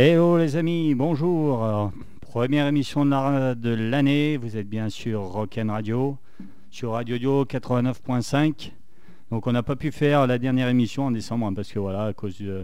[0.00, 1.90] Hello les amis, bonjour.
[2.20, 6.16] Première émission de la- de l'année, vous êtes bien sûr Rock'n Radio,
[6.70, 8.72] sur Radio Dio 89.5.
[9.32, 12.04] Donc on n'a pas pu faire la dernière émission en décembre hein, parce que voilà,
[12.04, 12.62] à cause de-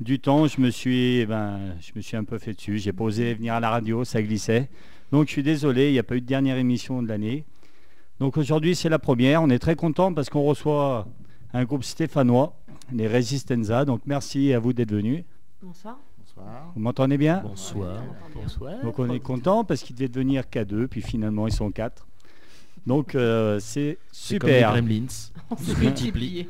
[0.00, 2.78] du temps, je me suis eh ben, je me suis un peu fait dessus.
[2.78, 4.68] J'ai pas osé venir à la radio, ça glissait.
[5.12, 7.44] Donc je suis désolé, il n'y a pas eu de dernière émission de l'année.
[8.18, 11.06] Donc aujourd'hui c'est la première, on est très content parce qu'on reçoit
[11.52, 12.56] un groupe stéphanois,
[12.92, 13.84] les Resistenza.
[13.84, 15.22] Donc merci à vous d'être venus.
[15.62, 15.96] Bonsoir.
[16.36, 16.72] Bonsoir.
[16.74, 18.02] Vous m'entendez bien Bonsoir.
[18.34, 18.80] Bonsoir.
[18.82, 22.06] Donc on est content parce qu'ils devaient devenir qu'à deux, puis finalement ils sont quatre.
[22.86, 23.98] Donc euh, c'est
[24.38, 24.72] comme les super.
[24.72, 25.06] Gremlins.
[25.50, 26.48] On s'est multiplié.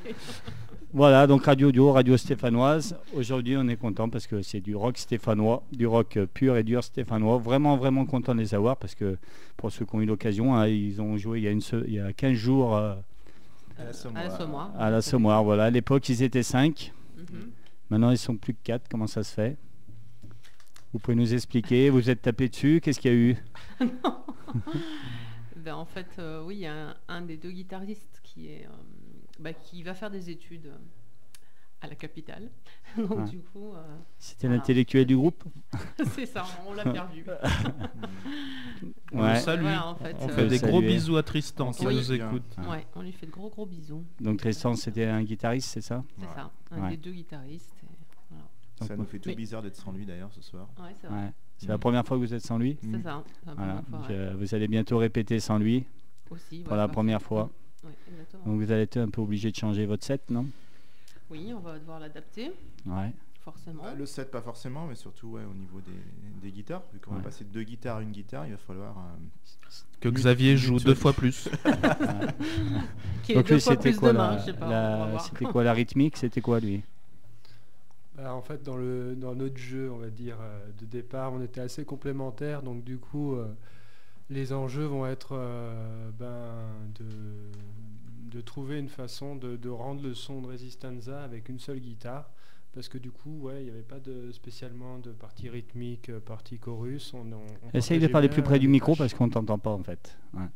[0.94, 2.96] Voilà, donc Radio Audio, Radio stéphanoise.
[3.14, 6.84] Aujourd'hui on est content parce que c'est du rock stéphanois, du rock pur et dur
[6.84, 7.38] stéphanois.
[7.38, 9.16] Vraiment, vraiment content de les avoir parce que
[9.56, 11.84] pour ceux qui ont eu l'occasion, hein, ils ont joué il y a, une se-
[11.86, 12.94] il y a 15 jours euh,
[13.78, 14.70] À la À la Sommoir.
[14.78, 15.44] à la Sommoire.
[15.44, 16.92] Voilà, à l'époque ils étaient 5.
[17.16, 17.24] Mhm.
[17.90, 18.84] Maintenant ils sont plus que 4.
[18.90, 19.56] Comment ça se fait?
[20.92, 23.36] Vous pouvez nous expliquer Vous êtes tapé dessus Qu'est-ce qu'il y a eu?
[25.56, 28.66] Ben, en fait, euh, oui, il y a un, un des deux guitaristes qui, est,
[28.66, 28.70] euh,
[29.38, 30.76] bah, qui va faire des études euh,
[31.82, 32.50] à la capitale.
[32.96, 33.28] Donc Ah.
[33.30, 34.56] du coup, euh, C'était Voilà.
[34.60, 35.44] l'intellectuel du groupe?
[36.16, 37.24] C'est ça, on l'a perdu.
[39.12, 39.34] On Ouais.
[39.34, 39.60] le salue.
[39.62, 40.72] Voilà, en fait, on euh, fait des Saluer.
[40.72, 41.94] gros bisous à Tristan qui Oui.
[41.94, 42.56] nous écoute.
[42.68, 44.04] Ouais, on lui fait de gros gros bisous.
[44.20, 46.02] Donc Tristan, c'était un guitariste, c'est ça?
[46.18, 46.32] C'est Ouais.
[46.34, 46.90] ça, un Ouais.
[46.90, 47.81] des deux guitaristes.
[48.82, 50.68] Donc, Ça nous fait tout bizarre d'être sans lui d'ailleurs ce soir.
[50.78, 51.16] Ouais, c'est vrai.
[51.24, 51.32] ouais.
[51.58, 53.22] C'est la première fois que vous êtes sans lui C'est ça.
[53.40, 53.72] c'est la Voilà.
[53.74, 54.14] première fois, Donc, ouais.
[54.16, 55.84] euh, vous allez bientôt répéter sans lui
[56.30, 56.60] Aussi.
[56.60, 57.50] pour la première fois.
[58.46, 60.46] Donc vous allez être un peu obligé de changer votre set, non?
[61.30, 62.52] Oui, on va devoir l'adapter,
[62.86, 63.12] Ouais.
[63.40, 63.82] forcément.
[63.84, 66.82] Bah, le set pas forcément, mais surtout ouais, au niveau des, des guitares.
[66.92, 67.16] Vu qu'on Ouais.
[67.18, 68.96] va passer de deux guitares à une guitare, il va falloir.
[68.98, 71.48] euh, Que Xavier joue deux fois plus.
[73.22, 74.68] Qui est Donc deux lui, fois c'était plus quoi, de mains, la, je sais pas,
[74.68, 75.24] la- on va voir.
[75.24, 76.16] c'était quoi la rythmique?
[76.16, 76.82] C'était quoi lui?
[78.16, 81.42] Bah, en fait, dans, le, dans notre jeu, on va dire, euh, de départ, on
[81.42, 82.62] était assez complémentaires.
[82.62, 83.48] Donc, du coup, euh,
[84.30, 86.54] les enjeux vont être euh, ben,
[86.98, 87.06] de,
[88.36, 92.30] de trouver une façon de, de rendre le son de Resistanza avec une seule guitare.
[92.74, 96.58] Parce que du coup, ouais, il n'y avait pas de, spécialement de partie rythmique, partie
[96.58, 97.12] chorus.
[97.12, 99.82] On, on- on Essaye de parler plus près du micro parce qu'on t'entend pas en
[99.82, 100.16] fait.
[100.32, 100.46] Ouais.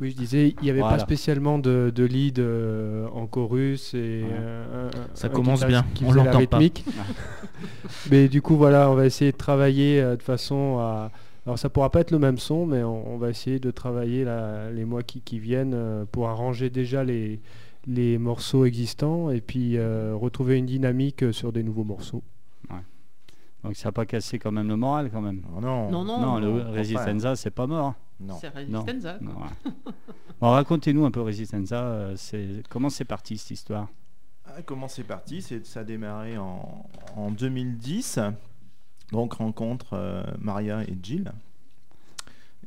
[0.00, 0.96] Oui, je disais, il n'y avait Voilà.
[0.96, 4.28] pas spécialement de, de lead euh, en chorus et Ouais.
[4.32, 6.58] euh, Ça un commence bien, qui on la l'entend pas.
[6.58, 6.84] rythmique.
[8.10, 11.10] mais du coup, voilà, on va essayer de travailler euh, de façon à.
[11.46, 14.24] Alors, ça pourra pas être le même son, mais on, on va essayer de travailler
[14.24, 17.40] là, les mois qui, qui viennent euh, pour arranger déjà les,
[17.86, 22.22] les morceaux existants et puis euh, retrouver une dynamique sur des nouveaux morceaux.
[23.64, 25.40] Donc ça n'a pas cassé quand même le moral quand même.
[25.54, 25.88] Non, non.
[25.90, 27.94] Non, non, non, le non, Resistenza, c'est pas mort.
[28.22, 28.38] Non.
[28.40, 28.82] C'est Non.
[28.82, 29.18] Resistenza.
[29.18, 29.26] quoi.
[29.26, 29.72] Non, ouais.
[30.40, 31.82] Bon, Racontez-nous un peu Resistenza.
[31.84, 32.16] euh,
[32.68, 33.88] Comment c'est parti cette histoire?
[34.44, 35.40] Ah, comment c'est parti?
[35.42, 36.84] C'est ça a démarré en,
[37.16, 38.18] en 2010.
[39.12, 41.32] Donc rencontre euh, Maria et Jill.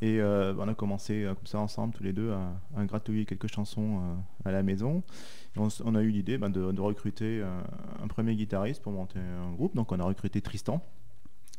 [0.02, 3.26] Et euh, on a commencé euh, comme ça ensemble tous les deux à, à gratouiller
[3.26, 5.04] quelques chansons euh, à la maison.
[5.56, 7.62] Et on, a eu l'idée ben, de, de recruter euh,
[8.04, 9.74] un premier guitariste pour monter un groupe.
[9.76, 10.82] Donc on a recruté Tristan,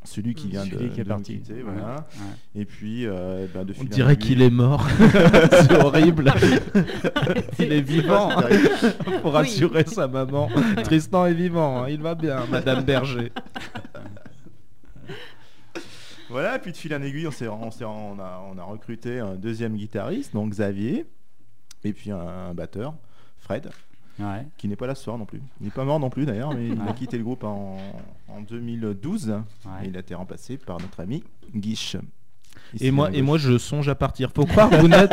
[0.04, 0.50] celui qui Mm.
[0.50, 1.34] vient Celui de, qui est de nous parti.
[1.38, 1.94] quitter, Ouais, voilà.
[1.96, 2.60] ouais.
[2.60, 4.86] Et puis ben, de On dirait qu'il est mort.
[5.50, 6.32] C'est horrible.
[7.58, 8.28] il est vivant.
[9.22, 9.36] Pour Oui.
[9.38, 10.48] rassurer sa maman.
[10.84, 11.82] Tristan est vivant.
[11.82, 13.32] hein, Il va bien, Madame Berger.
[16.28, 19.20] Voilà, puis de fil en aiguille, on, s'est- on, s'est- on a, on a recruté
[19.20, 21.06] un deuxième guitariste, donc Xavier,
[21.84, 22.94] et puis un, un batteur,
[23.38, 23.70] Fred,
[24.18, 24.46] Ouais.
[24.56, 25.42] qui n'est pas là ce soir non plus.
[25.60, 26.88] Il n'est pas mort non plus d'ailleurs, mais il Ouais.
[26.88, 27.76] a quitté le groupe en,
[28.28, 29.40] en 2012, Ouais.
[29.84, 31.22] et il a été remplacé par notre ami
[31.54, 31.96] Guiche.
[32.72, 34.30] Ici Et moi, et moi, je songe à partir.
[34.34, 35.10] Faut croire que vous n'êtes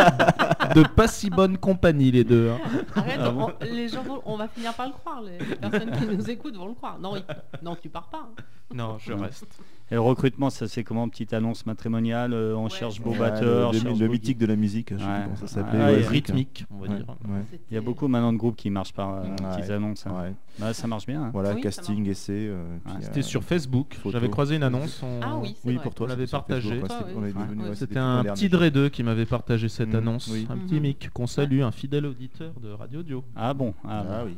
[0.75, 2.49] de pas si bonne compagnie, les deux.
[2.51, 2.57] hein.
[2.95, 5.21] Arrête, Ah on- les gens vont- on va finir par le croire.
[5.21, 6.97] Les, les personnes qui nous écoutent vont le croire.
[6.99, 7.23] Non, il-
[7.61, 8.29] non tu pars pas.
[8.29, 8.43] hein.
[8.73, 9.45] Non, je reste.
[9.91, 11.07] Et le recrutement, ça c'est comment?
[11.09, 12.69] Petite annonce matrimoniale euh, On Ouais.
[12.69, 13.71] cherche beau Ouais, batteur.
[13.73, 15.21] le, cherche le, le beau mythique de la musique, je sais Ouais.
[15.25, 16.07] comment ça Ah, s'appelait.
[16.07, 17.05] Rythmique, on va Ouais, dire.
[17.09, 17.15] ouais.
[17.27, 19.35] Il y a C'était- beaucoup maintenant de groupes qui marchent par euh, Ouais.
[19.57, 20.07] petites annonces.
[20.07, 20.13] hein.
[20.19, 20.33] Ouais.
[20.57, 21.23] Bah, ça marche bien.
[21.25, 21.29] hein.
[21.33, 22.31] Voilà, Oui, casting, essai.
[22.47, 22.91] euh, Ouais.
[22.91, 23.97] euh, C'était sur Facebook.
[24.05, 25.01] J'avais croisé une annonce.
[25.03, 26.05] on- Ah oui, Oui, pour toi.
[26.07, 26.81] On l'avait c'était partagé.
[26.83, 28.59] Ah, c'était- C'était un petit jour.
[28.59, 30.31] Dredeux qui m'avait partagé cette Mm, annonce.
[30.49, 33.23] Un petit mic qu'on salue, un fidèle auditeur de Radio Dio.
[33.35, 33.73] Ah bon?
[33.87, 34.37] Ah, Ah oui.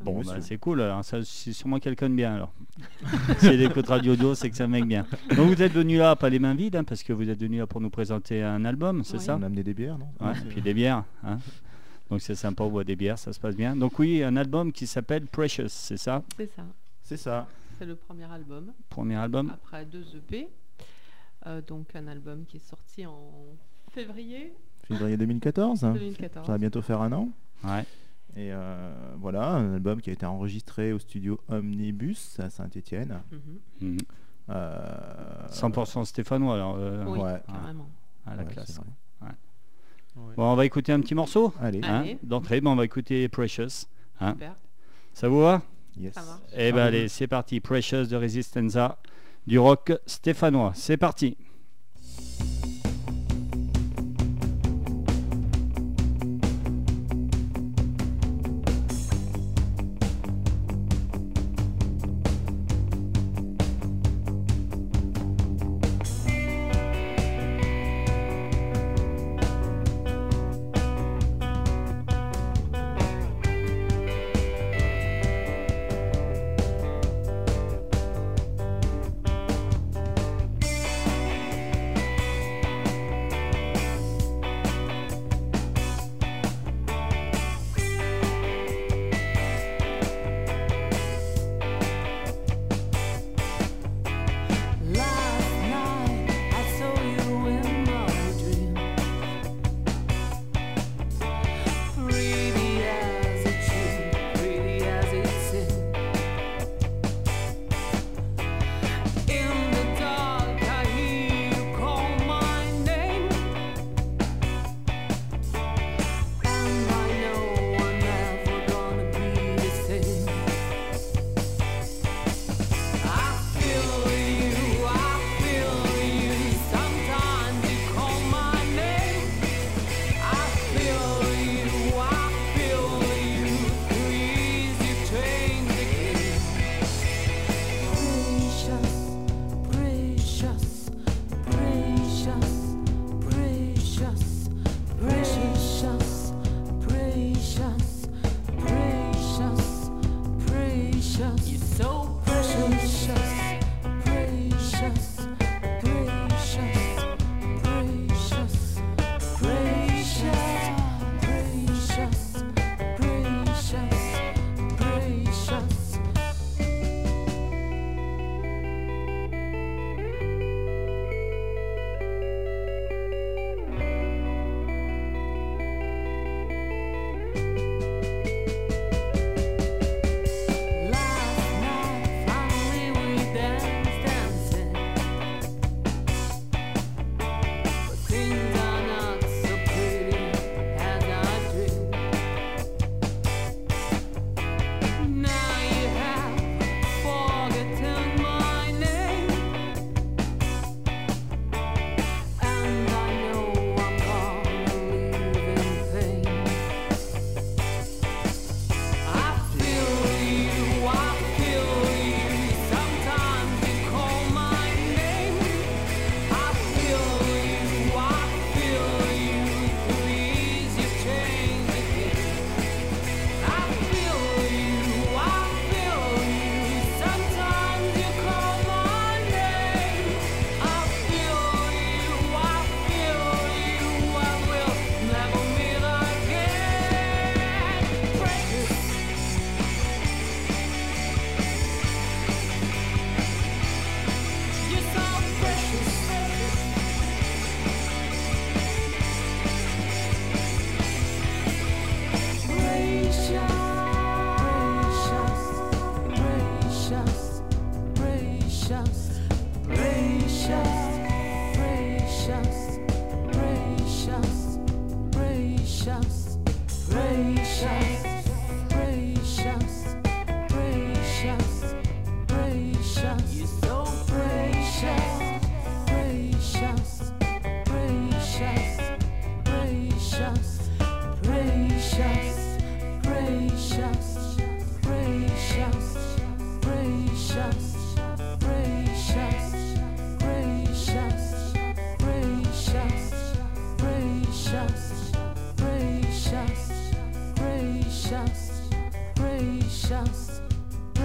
[0.00, 0.82] Bon, bah, c'est cool.
[1.02, 2.52] c'est sûrement quelqu'un de bien alors.
[3.38, 5.06] si elle écoute Radio Audio, c'est que c'est un mec bien.
[5.36, 7.58] Donc vous êtes venu là, pas les mains vides, hein, parce que vous êtes venu
[7.58, 9.22] là pour nous présenter un album, c'est Oui.
[9.24, 10.08] ça On a amené des bières, non?
[10.20, 11.04] Ouais, c'est- puis des bières.
[11.24, 11.38] hein.
[12.10, 13.74] Donc c'est sympa, on boit des bières, ça se passe bien.
[13.74, 16.22] Donc oui, un album qui s'appelle Precious, c'est ça?
[16.36, 16.62] C'est ça.
[17.02, 17.46] C'est ça.
[17.78, 18.72] C'est le premier album.
[18.88, 20.48] Premier album Après deux EP.
[21.46, 23.30] Euh, donc un album qui est sorti en
[23.92, 24.52] février
[24.88, 25.84] Février 2014.
[25.84, 25.92] hein.
[25.94, 26.46] 2014.
[26.46, 27.28] Ça va bientôt faire un an.
[27.64, 27.84] Ouais.
[28.36, 33.20] Et euh, voilà, un album qui a été enregistré au studio Omnibus à Saint-Étienne.
[33.32, 33.88] Mhm.
[33.92, 33.98] Mhm.
[34.50, 36.76] Euh, 100% stéphanois alors.
[36.78, 37.42] euh, Oui, ouais.
[37.46, 37.88] carrément.
[38.26, 38.80] à la ouais, classe.
[40.36, 41.52] Bon, on va écouter un petit morceau.
[41.60, 41.96] Allez, Ah.
[41.96, 42.18] hein, Allez.
[42.22, 43.86] D'entrée, bon, on va écouter Precious.
[44.20, 44.32] Hein.
[44.32, 44.54] Super.
[45.12, 45.62] Ça vous va
[45.98, 46.14] yes.
[46.14, 46.40] Ça.
[46.56, 47.60] Eh ben allez, c'est parti.
[47.60, 48.98] Precious de Resistenza,
[49.46, 50.72] du rock stéphanois.
[50.74, 51.36] C'est parti.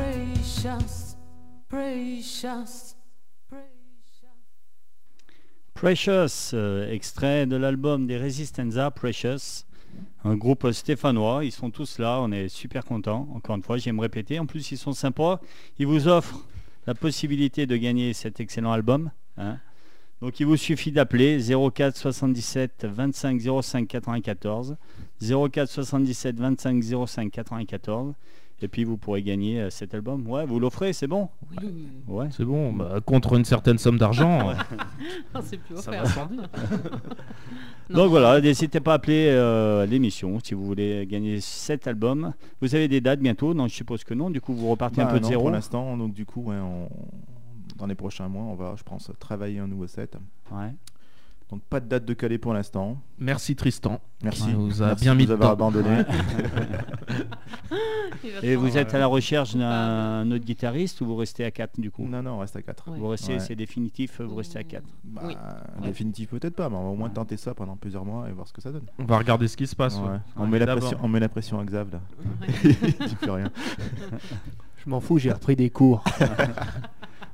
[0.09, 1.15] Precious,
[1.67, 2.95] precious,
[5.73, 6.53] precious,
[6.89, 9.65] extrait de l'album des Resistenza, Precious,
[10.23, 11.43] un groupe stéphanois.
[11.43, 13.27] Ils sont tous là, on est super contents.
[13.33, 14.37] Encore une fois, j'aime répéter.
[14.37, 15.39] En plus, ils sont sympas.
[15.79, 16.45] Ils vous offrent
[16.85, 19.11] la possibilité de gagner cet excellent album.
[19.37, 19.57] hein.
[20.21, 24.77] Donc, il vous suffit d'appeler 04 77 25 05 94,
[25.21, 28.13] 04 77 25 05 94,
[28.63, 30.27] Et puis vous pourrez gagner euh, cet album.
[30.27, 31.29] Ouais, vous l'offrez, c'est bon
[31.61, 31.87] Oui.
[32.07, 32.27] Ouais.
[32.31, 34.51] C'est bon, bah, contre une certaine somme d'argent,
[35.43, 36.03] c'est plus ça offert.
[36.03, 36.49] va sans dire.
[37.89, 38.03] Non.
[38.03, 42.33] Donc voilà, n'hésitez pas à appeler euh, l'émission si vous voulez gagner cet album.
[42.61, 43.53] Vous avez des dates bientôt?
[43.53, 44.29] Non, je suppose que non.
[44.29, 45.41] Du coup, vous repartez un Bah peu de non, zéro.
[45.43, 46.87] Pour l'instant, donc du coup, ouais, on-
[47.77, 50.15] dans les prochains mois, on va, je pense, travailler un nouveau set.
[50.51, 50.73] Ouais.
[51.51, 52.97] Donc pas de date de Calais pour l'instant.
[53.19, 53.99] Merci Tristan.
[54.23, 54.43] Merci.
[54.47, 55.57] Ouais, vous a Merci bien de mis nous avoir.
[58.23, 59.69] Il va Et vous êtes à la recherche Coupable.
[59.69, 62.61] d'un autre guitariste ou vous restez à 4 du coup non, non, on reste à
[62.61, 62.89] 4.
[62.91, 62.97] Ouais.
[62.99, 63.39] Vous restez, Ouais.
[63.39, 64.83] c'est définitif, vous restez à 4.
[65.03, 65.35] Bah, Oui.
[65.83, 68.47] Définitif peut-être pas, mais on va au moins tenter ça pendant plusieurs mois et voir
[68.47, 68.85] ce que ça donne.
[68.99, 69.97] On va regarder ce qui se passe.
[69.97, 70.07] Ouais.
[70.07, 70.17] ouais.
[70.37, 71.99] On, Ouais, met la pression, on met la pression à Xav là.
[72.41, 72.47] Ouais.
[72.99, 73.51] Il dit plus rien.
[74.85, 76.03] Je m'en fous, j'ai repris des cours.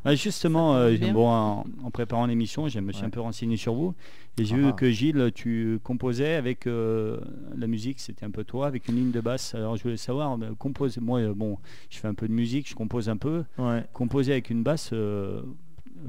[0.09, 3.07] Ah, justement, euh, bon, en, en préparant l'émission, je me suis Ouais.
[3.07, 3.93] un peu renseigné sur vous.
[4.39, 4.57] Et j'ai Ah.
[4.67, 7.19] vu que Gilles, tu composais avec euh,
[7.57, 9.53] la musique, c'était un peu toi, avec une ligne de basse.
[9.53, 11.57] Alors je voulais savoir, euh, composer, moi, euh, bon,
[11.89, 13.43] je fais un peu de musique, je compose un peu.
[13.57, 13.83] Ouais.
[13.91, 14.93] Composer avec une basse,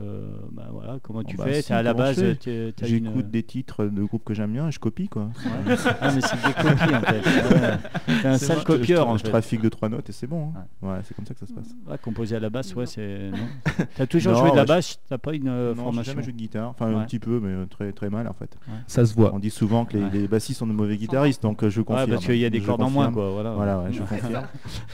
[0.01, 1.63] euh, euh, bah, voilà, comment tu bah, fais?
[1.63, 4.79] si, à la base, J'écoute une- des titres de groupes que j'aime bien et je
[4.79, 5.25] copie quoi.
[5.25, 5.77] Ouais.
[6.01, 7.23] Ah, mais c'est des copies en fait.
[8.09, 8.21] Ouais.
[8.23, 10.53] T'es un sale moi, je- je, copieur je trafique de trois notes et c'est bon.
[10.57, 10.65] hein.
[10.87, 11.69] Ouais, c'est comme ça que ça se passe.
[11.87, 13.31] Ouais, composer à la basse, ouais, c'est.
[13.97, 16.13] T'as toujours Non, joué de la basse, t'as pas une euh, non, j'ai formation?
[16.13, 16.69] jamais joué de guitare.
[16.71, 16.95] Enfin, Ouais.
[17.01, 18.57] un petit peu, mais euh, très très mal en fait.
[18.87, 19.35] Ça se voit.
[19.35, 20.11] On dit souvent que les, Ouais.
[20.13, 22.11] les bassistes sont de mauvais guitaristes, donc euh, je Ouais, confirme.
[22.11, 23.31] parce qu'il y a des cordes en moins, quoi.
[23.31, 24.43] Voilà, je confirme.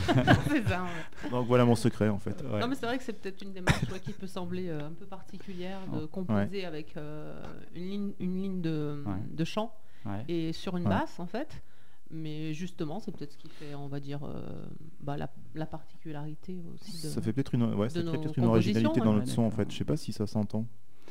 [1.31, 2.43] Donc voilà mon secret en fait.
[2.43, 5.07] Non, mais c'est vrai que c'est peut-être une démarche qui peut sembler euh, un peu
[5.07, 7.43] particulière de composer avec euh,
[7.75, 9.13] une ligne, une ligne de, Ouais.
[9.31, 9.75] de chant
[10.07, 10.25] Ouais.
[10.29, 10.91] et sur une Ouais.
[10.91, 11.63] basse en fait.
[12.11, 14.67] Mais justement, c'est peut-être ce qui fait, on va dire, euh,
[15.01, 17.09] bah, la, la particularité aussi de.
[17.09, 19.71] Ça fait peut-être une, ouais, ça nos peut-être une originalité dans notre son en fait.
[19.73, 20.67] Je sais pas si ça s'entend.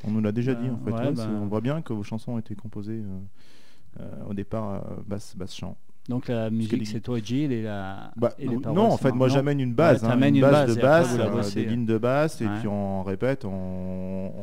[0.05, 0.91] On nous l'a déjà dit en fait.
[0.91, 3.19] Ouais, ouais, bah- On voit bien que vos chansons ont été composées euh,
[3.99, 5.77] euh, au départ euh, basse, basse chant.
[6.09, 8.11] Donc la musique, c'est toi, Gilles, et la.
[8.17, 10.41] Bah, et les non, en fait, moi non j'amène une base, Ouais, hein, une, une
[10.41, 13.49] base, base, de basse, euh, des lignes de basse, et puis on répète, on,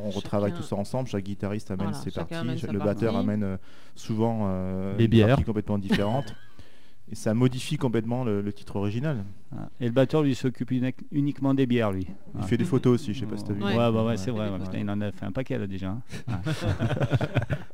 [0.06, 1.08] on retravaille Chacun- tout ça ensemble.
[1.08, 3.28] Chaque guitariste amène Voilà, ses parties, amène le batteur partie.
[3.28, 3.56] amène euh,
[3.94, 5.44] souvent euh, Des une bières.
[5.44, 6.34] complètement différente.
[7.10, 9.24] et ça modifie complètement le, le titre original.
[9.52, 9.68] Ah.
[9.80, 12.06] Et le batteur, lui, s'occupe uni- uniquement des bières, lui.
[12.38, 13.60] Il fait des photos aussi, je sais pas si t'as vu.
[13.62, 13.92] Ouais, Ouais.
[13.92, 14.48] bah ouais, c'est vrai.
[14.60, 15.88] Putain, il en a fait un paquet là déjà.
[15.90, 16.02] hein.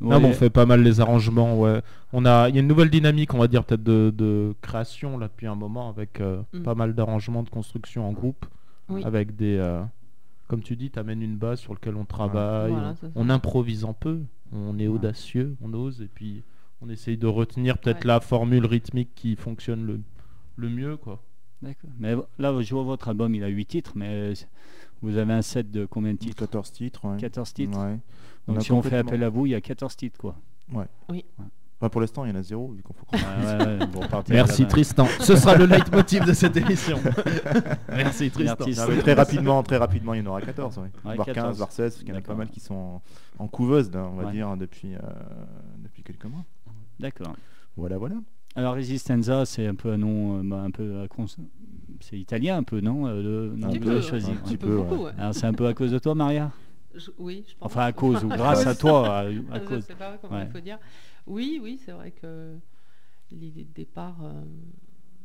[0.00, 0.10] Ouais.
[0.10, 1.58] Non, mais on fait pas mal les arrangements.
[1.60, 1.80] Ouais.
[2.12, 5.18] On a, il y a une nouvelle dynamique, on va dire peut-être de, de création
[5.18, 6.62] là depuis un moment avec euh, Mm.
[6.62, 8.46] pas mal d'arrangements de construction en groupe,
[8.88, 9.02] Oui.
[9.04, 9.82] avec des, euh,
[10.48, 13.84] comme tu dis, tu amènes une base sur laquelle on travaille, Voilà, on, on improvise
[13.84, 14.20] un peu,
[14.52, 16.42] on est audacieux, on ose et puis
[16.80, 18.08] on essaye de retenir peut-être Ouais.
[18.08, 20.00] la formule rythmique qui fonctionne le,
[20.56, 21.22] le mieux quoi.
[21.62, 21.90] D'accord.
[21.98, 24.34] Mais là, je vois votre album, il a 8 titres, mais euh,
[25.00, 26.36] vous avez un set de combien de titres?
[26.36, 27.16] 14 titres, ouais.
[27.16, 27.78] 14 titres.
[27.78, 27.98] Ouais.
[28.46, 30.36] On Donc a si on fait appel à vous, il y a 14 titres, quoi.
[31.78, 34.22] Enfin, pour l'instant, il y en a zéro, vu qu'on faut Ouais, ouais, ouais, à
[34.30, 35.06] Merci Tristan.
[35.20, 36.98] Ce sera le leitmotiv de cette émission.
[37.88, 38.56] Merci Tristan.
[38.66, 38.80] Merci.
[38.80, 40.84] Non, mais très rapidement, très rapidement, il y en aura 14, ouais.
[41.04, 41.34] Ouais, voire 14.
[41.48, 43.02] 15, voire 16, parce qu'il y en a pas mal qui sont en,
[43.38, 44.32] en couveuse, là, on va Ouais.
[44.32, 44.98] dire, depuis, euh,
[45.78, 46.44] depuis quelques mois.
[46.98, 47.36] D'accord.
[47.76, 48.16] Voilà, voilà.
[48.54, 51.06] Alors Resistenza, c'est un peu un nom, euh, bah, un peu
[52.00, 54.02] c'est italien un peu, non euh, le ouais.
[54.02, 54.30] choisi.
[54.30, 55.04] Un petit peu peu, beaucoup, ouais.
[55.06, 55.12] ouais.
[55.18, 56.50] Alors c'est un peu à cause de toi, Maria?
[56.94, 57.66] Je- oui, je pense.
[57.70, 59.84] Enfin à cause ou grâce à toi, à, à je cause.
[59.84, 60.46] sais pas comment Ouais.
[60.46, 60.78] il faut dire.
[61.26, 62.56] Oui, oui, c'est vrai que
[63.30, 64.42] l'idée de départ, euh,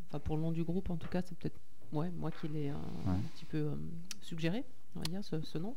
[0.10, 1.60] enfin pour le nom du groupe en tout cas, c'est peut-être
[1.94, 2.74] ouais, moi qui l'ai euh,
[3.08, 3.18] un Ouais.
[3.34, 3.76] petit peu euh,
[4.22, 5.76] suggéré, on va dire, ce, ce nom.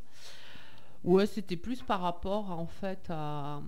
[1.05, 3.61] Ouais, c'était plus par rapport en fait à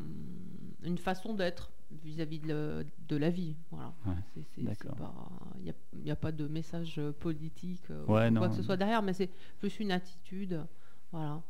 [0.82, 1.70] une façon d'être
[2.04, 3.56] vis-à-vis de, de la vie.
[3.70, 3.92] Voilà.
[4.06, 4.12] Ouais,
[4.56, 4.64] Il
[6.04, 9.12] n'y a, a pas de message politique euh, ou quoi que ce soit derrière, mais
[9.12, 10.60] c'est plus une attitude,
[11.12, 11.42] voilà,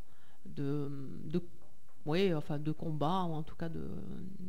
[0.44, 0.90] de,
[1.24, 1.42] de
[2.06, 3.80] oui, enfin de combat ou en tout cas de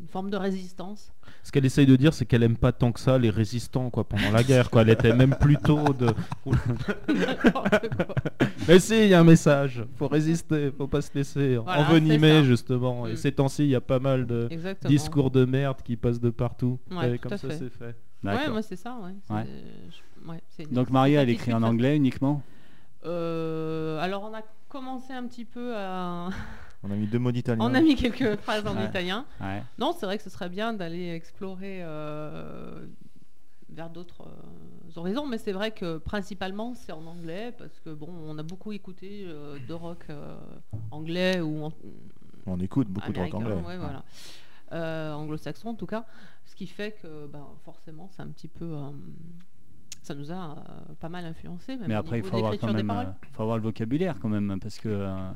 [0.01, 1.11] une forme de résistance.
[1.43, 4.03] Ce qu'elle essaye de dire, c'est qu'elle aime pas tant que ça les résistants quoi
[4.07, 4.69] pendant la guerre.
[4.69, 4.83] Quoi.
[4.83, 6.07] Elle était même plutôt de.
[8.67, 9.83] Mais si, il y a un message.
[9.95, 13.07] Faut résister, faut pas se laisser Voilà, envenimer justement.
[13.07, 13.17] Et Mm.
[13.17, 14.89] ces temps-ci, il y a pas mal de Exactement.
[14.89, 16.79] discours de merde qui passent de partout.
[16.91, 17.95] Ouais, comme à ça, c'est fait.
[18.23, 19.45] Ouais, moi c'est ça, ouais.
[20.57, 22.41] Je- une- Donc Maria, elle écrit en anglais uniquement?
[23.05, 26.29] Euh, alors on a commencé un petit peu à...
[26.83, 27.63] On a mis deux mots d'italien.
[27.65, 28.85] on a mis quelques phrases en Ouais.
[28.85, 29.25] italien.
[29.41, 29.63] Ouais.
[29.79, 32.85] Non, c'est vrai que ce serait bien d'aller explorer euh,
[33.69, 38.09] vers d'autres euh, horizons, mais c'est vrai que principalement c'est en anglais parce que bon,
[38.27, 40.05] on a beaucoup écouté euh, de rock
[40.91, 41.73] anglais ou en-
[42.45, 43.53] On écoute beaucoup de rock anglais.
[43.55, 44.03] ouais, voilà.
[45.15, 46.05] Anglo-saxon en tout cas,
[46.45, 48.75] ce qui fait que ben, forcément c'est un petit peu,
[50.03, 51.75] ça nous a euh, pas mal influencé.
[51.77, 53.03] Même Mais après, il faut avoir quand même, euh,
[53.33, 55.29] faut avoir le vocabulaire quand même, hein, parce que euh,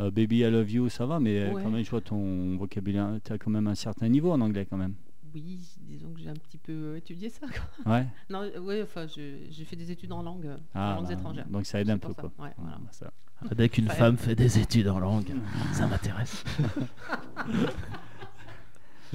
[0.00, 1.62] euh, Baby I Love You, ça va, mais euh, Ouais.
[1.62, 4.66] quand même, je vois ton vocabulaire, tu as quand même un certain niveau en anglais
[4.68, 4.94] quand même.
[5.34, 7.46] oui, disons que j'ai un petit peu étudié ça.
[7.48, 7.92] quoi.
[7.92, 8.06] Ouais.
[8.30, 11.12] Non, ouais, enfin, je- j'ai fait des études en langue, euh, Ah, en langues bah,
[11.14, 11.46] étrangères.
[11.48, 12.22] Donc ça aide un peu ça.
[12.22, 12.32] quoi.
[12.38, 12.76] Ouais, voilà.
[12.78, 13.10] bah, ça.
[13.56, 15.32] Dès qu'une femme fait des études en langue,
[15.72, 16.44] ça m'intéresse.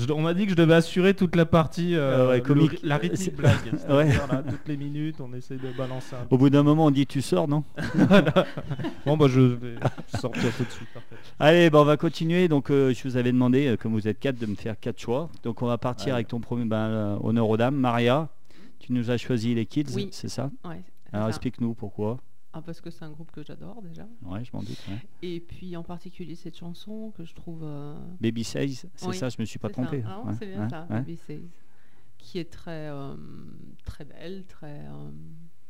[0.07, 2.79] Je- on m'a dit que je devais assurer toute la partie euh, le- comique.
[2.83, 3.55] la C'est- rythmique blague.
[3.89, 4.11] Ouais.
[4.11, 6.91] C'est-à-dire, là, toutes les minutes, on essaie de balancer un Au bout d'un moment, on
[6.91, 7.63] dit tu sors, non
[9.05, 9.75] Bon, bah, je vais
[10.19, 10.87] sortir tout de suite.
[10.93, 11.15] parfait.
[11.39, 12.47] Allez, bah, on va continuer.
[12.47, 14.99] Donc, euh, je vous avais demandé, euh, comme vous êtes quatre, de me faire quatre
[14.99, 15.29] choix.
[15.43, 16.13] Donc, on va partir Ouais.
[16.13, 17.75] avec ton premier ben, euh, honneur aux dames.
[17.75, 18.29] Maria,
[18.79, 20.09] tu nous as choisi les Kids, Oui.
[20.11, 20.49] c'est ça
[21.11, 21.29] Alors, ça.
[21.29, 22.17] explique-nous pourquoi.
[22.51, 24.07] Ah, parce que c'est un groupe que j'adore déjà.
[24.23, 24.83] Ouais, je m'en doute.
[24.89, 24.99] ouais.
[25.21, 27.61] Et puis en particulier cette chanson que je trouve.
[27.63, 30.03] euh, Baby Says, c'est Oui, ça, je me suis pas trompé.
[30.05, 30.85] Ah Ouais, c'est bien ça.
[30.89, 31.41] Baby Says.
[32.17, 33.15] Qui est très, euh,
[33.85, 34.79] très belle, très.
[34.87, 35.11] euh,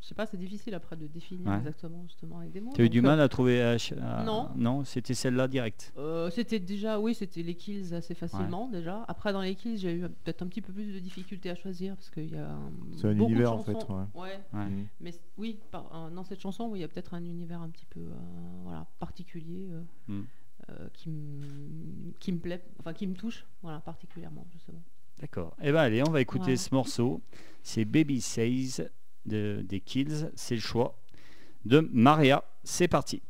[0.10, 1.58] sais pas, c'est difficile après de définir Ouais.
[1.58, 2.72] exactement justement avec des mots.
[2.74, 4.50] Tu as eu du mal à trouver euh, à- Non.
[4.56, 5.93] Non, c'était celle-là direct.
[5.98, 9.04] Euh, c'était déjà, oui, c'était les kills assez facilement déjà.
[9.08, 11.95] Après, dans les kills, j'ai eu peut-être un petit peu plus de difficultés à choisir
[11.95, 13.93] parce qu'il y a un- C'est un beaucoup de univers, en fait, chansons.
[14.15, 14.22] ouais.
[14.22, 14.65] Ouais, Ouais.
[14.65, 14.86] Mhm.
[15.02, 17.69] mais oui, par- euh, dans cette chanson, oui, il y a peut-être un univers un
[17.69, 18.13] petit peu euh,
[18.63, 20.22] voilà, particulier euh, Mm.
[20.69, 24.82] euh, qui, me- qui me plaît, enfin qui me touche voilà, particulièrement justement.
[25.19, 25.56] D'accord.
[25.62, 26.58] Eh ben allez, on va écouter Voilà.
[26.58, 27.22] ce morceau.
[27.62, 28.89] C'est Baby Says
[29.26, 30.32] de, des Kills.
[30.36, 30.98] C'est le choix
[31.66, 32.44] de Maria.
[32.64, 33.22] C'est parti.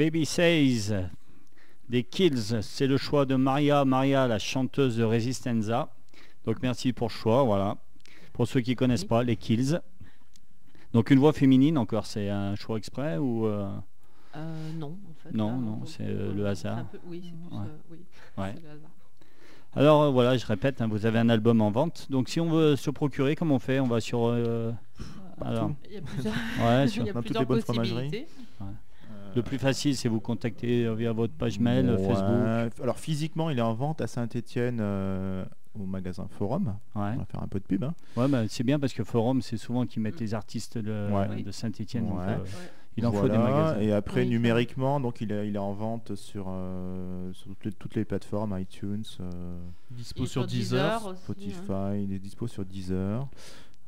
[0.00, 0.94] Baby Says
[1.90, 5.90] des Kills, c'est le choix de Maria, Maria la chanteuse de Resistenza.
[6.46, 7.76] Donc merci pour le choix, voilà.
[8.32, 9.08] Pour ceux qui connaissent Oui.
[9.08, 9.78] pas, les Kills.
[10.94, 13.68] Donc une voix féminine encore, c'est un choix exprès ou euh,
[14.36, 15.34] Euh, non, en fait.
[15.36, 16.78] Non, là, non, c'est, euh, le c'est hasard.
[16.78, 17.64] un peu- oui, c'est plus, Ouais.
[17.66, 17.98] euh, oui,
[18.38, 18.52] Ouais.
[18.56, 18.90] c'est le hasard.
[19.76, 22.06] Alors euh, voilà, je répète, hein, vous avez un album en vente.
[22.10, 23.80] Donc si on veut se procurer, comment on fait?
[23.80, 24.72] On va sur euh,
[25.42, 27.60] alors Il y a plusieurs, ouais, il sur- y a dans toutes plusieurs les bonnes
[27.60, 28.08] fromageries.
[28.08, 28.26] possibilités.
[29.36, 32.06] Le plus facile, c'est vous contacter euh, via votre page mail, Ouais.
[32.06, 32.82] Facebook.
[32.82, 34.80] Alors physiquement, il est en vente à Saint-Étienne
[35.78, 36.74] au magasin Forum.
[36.96, 37.12] Ouais.
[37.14, 37.84] On va faire un peu de pub.
[37.84, 37.94] hein.
[38.16, 41.42] Ouais, bah, c'est bien parce que Forum, c'est souvent qu'ils mettent les artistes de, Ouais.
[41.42, 42.08] de Saint-Etienne.
[42.08, 42.24] donc, Ouais.
[42.26, 42.44] euh, Ouais.
[42.96, 43.78] il en faut des magasins.
[43.80, 47.64] Et après, Oui, numériquement, donc il est, il est en vente sur, euh, sur toutes,
[47.66, 49.30] les, toutes les plateformes, iTunes, euh,
[49.92, 51.06] Dispo sur Deezer.
[51.06, 51.72] aussi, Spotify.
[51.72, 51.94] hein.
[51.94, 53.28] Il est dispo sur Deezer.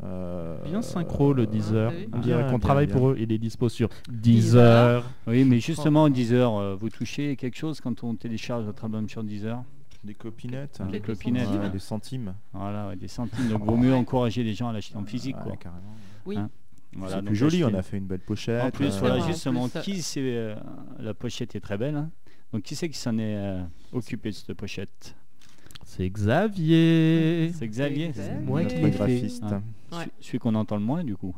[0.05, 1.93] Euh, Bien synchro le Deezer.
[1.93, 2.09] oui.
[2.13, 2.97] On dirait Bien, qu'on travaille bien.
[2.97, 3.17] pour eux.
[3.19, 5.03] Il est dispo sur Deezer.
[5.03, 5.11] Deezer.
[5.29, 9.23] Oui, mais justement, Deezer, euh, vous touchez quelque chose quand on télécharge votre album sur
[9.23, 9.63] Deezer
[10.03, 10.81] Des copinettes.
[10.87, 11.45] Des Quelques copinettes.
[11.47, 11.61] centimes.
[11.63, 12.35] Ouais, des centimes.
[12.53, 13.49] Voilà, ouais, des centimes.
[13.49, 15.37] Donc, vaut mieux encourager les gens à l'acheter en physique.
[15.37, 15.57] Ouais, quoi.
[15.57, 15.95] carrément.
[16.27, 16.37] Oui.
[16.37, 16.51] Hein,
[16.95, 18.63] Voilà, c'est donc plus joli, on a fait une belle pochette.
[18.65, 20.57] En plus, euh, voilà, en justement, plus, qui c'est euh,
[20.99, 21.95] La pochette est très belle.
[21.97, 22.11] hein.
[22.53, 25.15] Donc, qui c'est qui s'en est euh, occupé de cette pochette?
[25.95, 27.53] C'est Xavier.
[27.55, 28.97] C'est Xavier C'est moi qui l'ai fait.
[28.97, 29.43] graphiste.
[29.43, 30.07] Ouais.
[30.21, 31.35] Celui- qu'on entend le moins, du coup.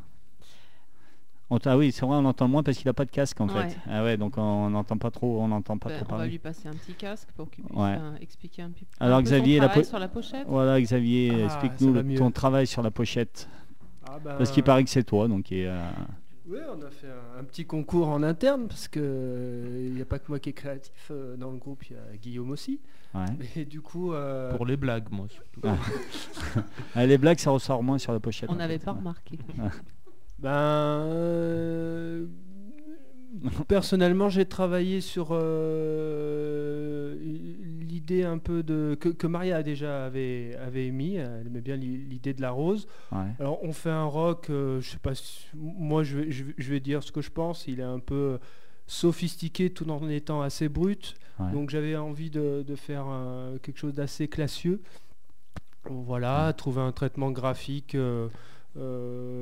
[1.51, 3.41] On ah oui, c'est vrai, on entend le moins parce qu'il n'a pas de casque
[3.41, 3.69] en Ouais.
[3.69, 3.77] fait.
[3.91, 6.31] Ah ouais, donc on n'entend pas trop, on n'entend pas Ben, trop on va parler.
[6.31, 7.97] lui passer un petit casque pour qu'il puisse Ouais.
[7.99, 10.47] euh, expliquer un, petit- Alors, peu Xavier, son la travail po- sur la pochette.
[10.49, 13.49] Voilà, Xavier, Ah, explique-nous va ton travail sur la pochette.
[14.09, 15.79] Ah ben, Parce qu'il paraît que c'est toi, donc et, euh,
[16.47, 20.05] Oui, on a fait un, un petit concours en interne parce que il n'y a
[20.05, 22.81] pas que moi qui est créatif euh, dans le groupe, il y a Guillaume aussi.
[23.15, 23.25] ouais.
[23.57, 25.27] Et du coup, euh, Pour les blagues, moi.
[25.31, 25.61] surtout.
[26.95, 28.51] Ah, les blagues, ça ressort moins sur la pochette.
[28.51, 29.39] On n'avait pas remarqué.
[30.39, 32.27] ben, euh,
[33.67, 37.17] personnellement, j'ai travaillé sur euh,
[38.09, 41.15] l'idée un peu de que, que Maria déjà avait avait émis.
[41.17, 42.87] Elle aimait bien l'i- l'idée de la rose.
[43.13, 43.19] Ouais.
[43.41, 46.55] Alors on fait un rock, euh, je sais pas, si- moi je vais, je, vais-
[46.59, 48.39] je vais dire ce que je pense, il est un peu
[48.87, 51.51] sophistiqué tout en étant assez brut, Ouais.
[51.53, 54.81] donc j'avais envie de, de faire euh, quelque chose d'assez classieux.
[55.89, 58.29] Voilà, trouver un traitement graphique euh,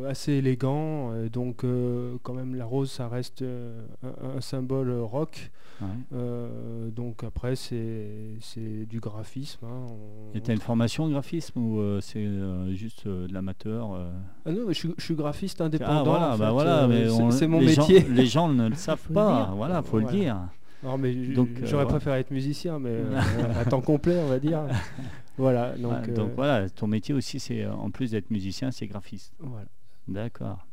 [0.09, 4.91] assez élégant, euh, donc euh, quand même la rose ça reste euh, un, un symbole
[5.01, 5.87] rock, ouais.
[6.15, 9.65] Euh, donc après c'est du graphisme.
[9.65, 13.33] hein, on- Et t'as une formation en graphisme ou euh, c'est euh, juste euh, de
[13.33, 14.11] l'amateur euh?
[14.45, 16.01] Ah non, mais je, suis- je suis graphiste indépendant.
[16.01, 18.01] Ah voilà, en bah voilà, euh, c'est- on- c'est mon les métier.
[18.01, 19.55] Gens, les gens ne le savent le pas, dire.
[19.57, 20.19] voilà, faut le Voilà.
[20.19, 20.37] dire.
[20.85, 21.87] Non, mais euh, j'aurais voilà.
[21.87, 23.21] préféré être musicien, mais euh,
[23.61, 24.63] à temps complet, on va dire.
[25.39, 28.71] Voilà, donc, Ouais, euh, donc voilà, ton métier aussi, c'est euh, en plus d'être musicien,
[28.71, 29.33] c'est graphiste.
[29.39, 29.67] voilà.
[30.09, 30.67] D'accord.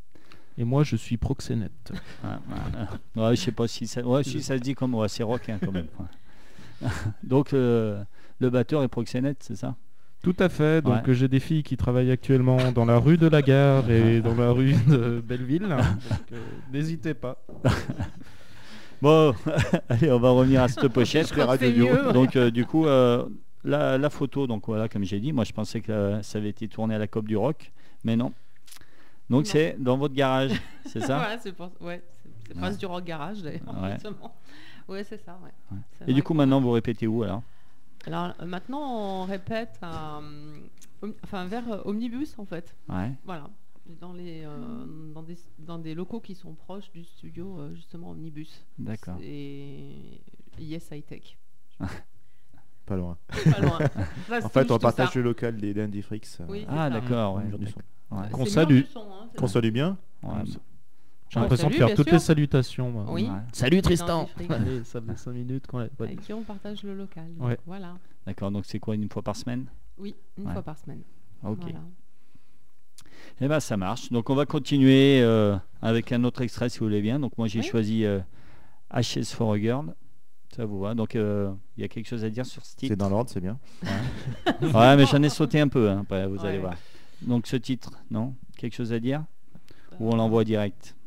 [0.58, 1.92] Et moi, je suis proxénète.
[2.24, 3.24] Ouais, ouais.
[3.24, 5.48] Ouais, je sais pas si ça, ouais, si ça se dit comme, ouais, c'est rock
[5.50, 5.88] hein, quand même.
[7.24, 8.04] Donc euh,
[8.40, 9.76] le batteur est proxénète, c'est ça?
[10.22, 10.82] Tout à fait.
[10.82, 11.14] Donc Ouais.
[11.14, 14.52] j'ai des filles qui travaillent actuellement dans la rue de la Gare et dans la
[14.52, 15.68] rue de Belleville.
[15.72, 16.38] Euh,
[16.74, 17.42] n'hésitez pas.
[19.02, 19.34] Bon,
[19.90, 21.30] allez, on va revenir à cette pochette.
[21.30, 22.12] Je crois que c'est mieux, ouais.
[22.14, 23.26] Donc euh, du coup, euh,
[23.64, 26.50] la, la photo, donc voilà, comme j'ai dit, moi je pensais que euh, ça avait
[26.50, 27.72] été tourné à la COP du Rock,
[28.04, 28.34] mais non.
[29.30, 30.52] Donc c'est dans votre garage,
[30.86, 31.18] c'est ça?
[31.18, 32.02] Voilà, c'est pour- ouais,
[32.48, 32.76] c'est- Ouais.
[32.76, 33.94] du rock garage d'ailleurs, Ouais.
[33.94, 34.34] justement.
[34.88, 35.52] Ouais, c'est ça, ouais.
[35.72, 36.08] Ouais.
[36.08, 37.44] Et du coup, maintenant, vous répétez où alors?
[38.08, 42.76] Alors euh, maintenant, on répète à, euh, enfin, vers Omnibus en fait.
[42.88, 43.12] Ouais.
[43.24, 43.50] Voilà.
[44.02, 48.12] Dans, les, euh, dans, des, dans des locaux qui sont proches du studio, euh, justement,
[48.12, 48.66] Omnibus.
[48.80, 49.18] D'accord.
[49.22, 50.22] Et
[50.60, 51.38] Yes High Tech.
[52.90, 53.18] Pas loin.
[54.28, 56.28] Pas En fait, on partage le local des Dandy Freaks.
[56.42, 57.44] euh, Oui, Ah d'accord, ouais.
[58.12, 58.30] Ouais.
[58.32, 58.82] Qu'on salue.
[58.96, 59.98] Hein, Qu'on salue bien.
[60.24, 60.32] Ouais.
[61.30, 62.14] J'ai On l'impression de faire bien toutes sûr.
[62.16, 62.90] les salutations.
[62.90, 63.06] moi.
[63.10, 63.26] Oui.
[63.26, 63.38] Ouais.
[63.54, 64.28] Salut Tristan.
[64.50, 65.84] Allez, ça fait 5 minutes qu'on l'a.
[65.86, 66.08] ouais.
[66.08, 67.26] Avec qui on partage le local.
[67.38, 67.56] donc.
[67.68, 67.94] Voilà.
[68.26, 69.66] D'accord, donc c'est quoi une fois par semaine?
[70.00, 70.54] Oui, une Ouais.
[70.54, 71.02] fois par semaine.
[71.44, 71.60] Ok.
[71.62, 71.80] Voilà.
[73.42, 74.12] Eh ben ça marche.
[74.12, 77.20] Donc on va continuer euh, avec un autre extrait si vous voulez bien.
[77.20, 77.66] Donc moi j'ai Oui.
[77.66, 78.20] choisi euh,
[78.90, 79.94] Ashes for a Girl.
[80.60, 82.76] Ça vous va Donc euh, il y a quelque chose à dire sur ce C'est
[82.78, 83.58] titre dans l'ordre, c'est bien.
[84.62, 86.74] Ouais, mais j'en ai sauté un peu, hein, après, vous allez voir.
[87.22, 88.36] Donc ce titre, non?
[88.58, 89.24] Quelque chose à dire?
[90.02, 90.98] Ou on l'envoie direct?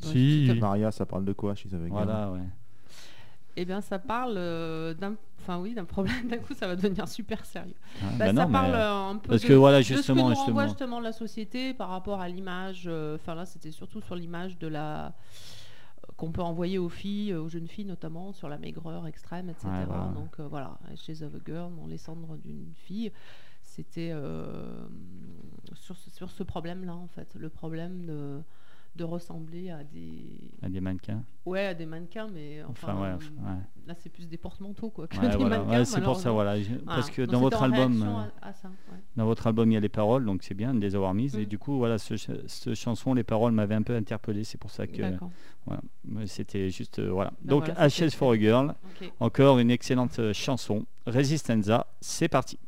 [0.00, 0.50] Si.
[0.58, 2.40] Maria, ça parle de quoi She's avec Voilà, ouais.
[3.56, 6.28] Eh bien, ça parle euh, d'un, enfin oui, d'un problème.
[6.30, 7.74] D'un coup, ça va devenir super sérieux.
[8.00, 9.78] Ah, Bah, bah ça non, mais, parle euh, euh, un peu parce de, que voilà,
[9.78, 10.62] de ce que justement, nous justement.
[10.62, 12.84] justement la société par rapport à l'image.
[12.86, 15.14] euh, Enfin là, c'était surtout sur l'image de la
[16.16, 19.68] qu'on peut envoyer aux filles, euh, aux jeunes filles notamment, sur la maigreur extrême, etc.
[19.68, 20.14] Ouais.
[20.14, 23.12] Donc euh, voilà, Ashes of a Girl, dans les cendres d'une fille,
[23.62, 24.86] c'était euh,
[25.74, 28.42] sur ce problème-là en fait, le problème de,
[28.96, 31.22] de ressembler à des, À des mannequins.
[31.44, 33.56] ouais, à des mannequins, mais Enfin, enfin, ouais,
[33.86, 35.58] là c'est plus des porte-manteaux quoi que Ouais, des voilà.
[35.58, 35.84] mannequins.
[35.84, 36.60] C'est pour ça, voilà.
[36.60, 36.82] Je- Voilà.
[36.86, 38.06] Parce que Donc, dans votre album, euh,
[38.42, 38.70] à- à ça,
[39.16, 41.36] dans votre album, il y a les paroles, donc c'est bien de les avoir mises.
[41.36, 41.46] Et Mm.
[41.46, 44.44] du coup, voilà, ce, cette chanson, les paroles m'avaient un peu interpellé.
[44.44, 45.02] C'est pour ça que
[46.26, 47.32] c'était juste euh, voilà.
[47.42, 48.74] Ben donc HS for a Girl,
[49.20, 50.86] encore une excellente euh, chanson.
[51.06, 52.58] Resistenza, c'est parti.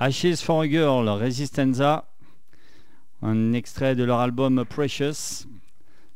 [0.00, 2.06] Ashes for a Girl, Resistenza,
[3.22, 5.46] un extrait de leur album Precious.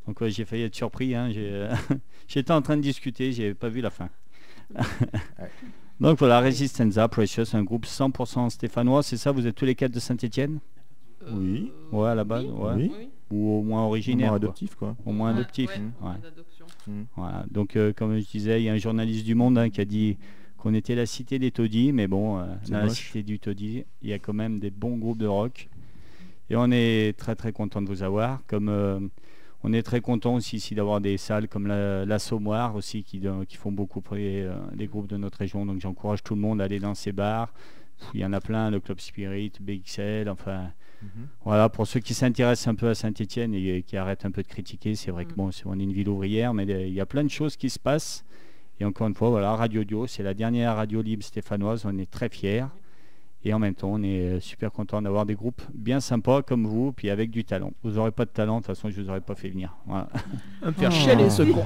[0.07, 1.15] Donc ouais, j'ai failli être surpris.
[1.15, 1.31] hein,
[2.29, 4.09] J'étais en train de discuter, j'ai pas vu la fin.
[6.01, 9.03] Donc voilà, Resistenza, Precious, un groupe 100% stéphanois.
[9.03, 10.61] C'est ça, vous êtes tous les quatre de Saint-Etienne
[11.31, 11.71] Oui.
[11.93, 12.73] Euh, Ouais, à la base, oui, ouais.
[12.77, 12.93] Oui.
[12.99, 13.09] oui.
[13.31, 14.31] Ou au moins originaire.
[14.31, 14.49] Vraiment quoi.
[14.49, 14.97] adoptif quoi.
[15.07, 15.71] Au moins adoptif.
[16.03, 16.95] ouais.
[17.17, 17.45] Voilà.
[17.51, 19.85] Donc, euh, comme je disais, il y a un journaliste du Monde hein, qui a
[19.85, 20.17] dit
[20.65, 24.09] qu'on était la cité des taudis, mais bon, euh, dans la cité du taudis, il
[24.09, 25.69] y a quand même des bons groupes de rock.
[26.49, 28.41] Et on est très très content de vous avoir.
[28.47, 28.99] Comme euh,
[29.63, 33.21] on est très content aussi ici d'avoir des salles comme la, l'Assommoir aussi qui,
[33.59, 35.67] font beaucoup pour les, euh, les groupes de notre région.
[35.67, 37.53] Donc j'encourage tout le monde à aller dans ces bars.
[38.15, 40.73] Il y en a plein, le Club Spirit, BXL, enfin
[41.03, 41.27] Mhm.
[41.45, 44.49] voilà, pour ceux qui s'intéressent un peu à Saint-Etienne et qui arrêtent un peu de
[44.49, 45.37] critiquer, c'est vrai que Mm.
[45.37, 47.79] bon, on est une ville ouvrière, mais il y a plein de choses qui se
[47.79, 48.25] passent.
[48.81, 52.11] Et encore une fois, voilà, Radio Dio, c'est la dernière radio libre stéphanoise, on est
[52.11, 52.65] très fiers.
[53.47, 56.67] Et en même temps, on est euh, super content d'avoir des groupes bien sympas comme
[56.67, 57.73] vous, puis avec du talent.
[57.83, 59.77] Vous n'aurez pas de talent, de toute façon, je ne vous aurais pas fait venir.
[59.87, 60.09] Voilà.
[60.65, 60.95] Me faire Oh.
[60.95, 61.63] chialer ce con.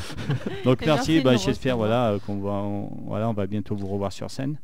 [0.64, 4.30] Donc merci, bah, j'espère voilà, qu'on va, on, voilà, on va bientôt vous revoir sur
[4.30, 4.58] scène.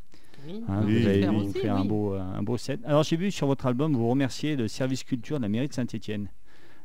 [0.46, 2.80] Oui, Hein, Oui, vous avez aussi, fait un, beau, euh, un beau set.
[2.84, 5.72] Alors j'ai vu sur votre album, vous remerciez le service culture de la mairie de
[5.72, 6.28] Saint-Etienne.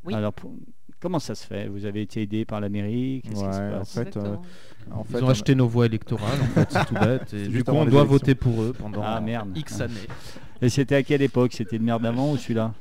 [0.05, 0.13] Oui.
[0.13, 0.51] Alors pour-
[0.99, 1.67] comment ça se fait?
[1.67, 3.93] Vous avez été aidé par la mairie Qu'est-ce qui se Ouais, en passe?
[3.93, 4.41] fait, Exactement.
[4.91, 7.33] En Ils fait, ont acheté nos voix électorales, en fait, c'est tout bête.
[7.33, 8.05] Et du coup, on doit élections.
[8.05, 9.49] voter pour eux pendant Ah, merde.
[9.57, 9.93] X années.
[10.61, 11.53] Et c'était à quelle époque?
[11.53, 12.73] C'était le maire d'avant ou celui-là?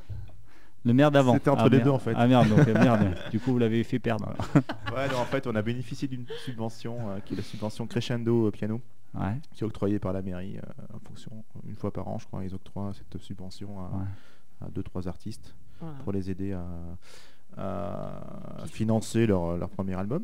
[0.85, 1.33] Le maire d'avant.
[1.33, 1.83] C'était entre Ah, les merde.
[1.83, 2.13] deux, en fait.
[2.15, 3.13] Ah merde, donc euh, merde.
[3.29, 4.25] Du coup, vous l'avez fait perdre.
[4.29, 4.63] alors.
[4.95, 8.47] Ouais, non, en fait, on a bénéficié d'une subvention euh, qui est la subvention Crescendo
[8.47, 8.79] euh, Piano,
[9.13, 9.35] Ouais.
[9.53, 11.31] qui est octroyée par la mairie euh, en fonction,
[11.67, 14.05] une fois par an, je crois, ils octroient cette subvention à, Ouais.
[14.65, 15.95] à deux trois artistes Voilà.
[16.03, 16.63] pour les aider à,
[17.57, 20.23] à financer leur, leur premier album.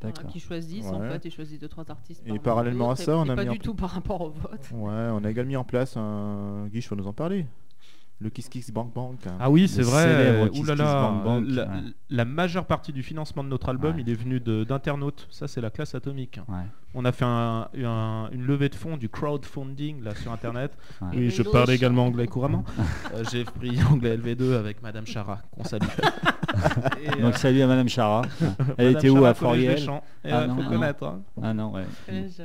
[0.00, 0.30] D'accord.
[0.30, 1.10] qui choisissent en Ouais.
[1.10, 2.22] fait, ils choisissent deux trois artistes.
[2.24, 4.70] Et parallèlement à ça, on a pas mis en du tout par rapport au vote.
[4.72, 6.68] Ouais, on a également mis en place un.
[6.68, 7.46] Guy, je nous en parler?
[8.20, 9.20] Le Kiss Kiss Bank Bank.
[9.28, 9.36] hein.
[9.38, 10.48] Ah oui, c'est vrai.
[10.50, 11.68] Kiss Ouh là Kiss là, Bank Bank, la, ouais.
[12.10, 14.02] la majeure partie du financement de notre album, Ouais.
[14.04, 15.28] il est venu de- d'internautes.
[15.30, 16.40] Ça, c'est la classe atomique.
[16.48, 16.56] Ouais.
[16.94, 20.72] On a fait un- un- une levée de fonds, du crowdfunding là sur internet.
[21.00, 21.08] Ouais.
[21.14, 22.64] Oui, je parle également anglais couramment.
[23.14, 25.82] Euh, J'ai pris anglais LV2 avec Madame Chara, qu'on salue.
[27.02, 28.22] Et, euh, Donc salut à Madame Chara.
[28.78, 30.56] Elle Madame était où Chara, à Foriel Ah euh, non.
[30.56, 31.04] faut Ah connaître.
[31.04, 31.20] hein.
[31.42, 31.84] Ah non, ouais.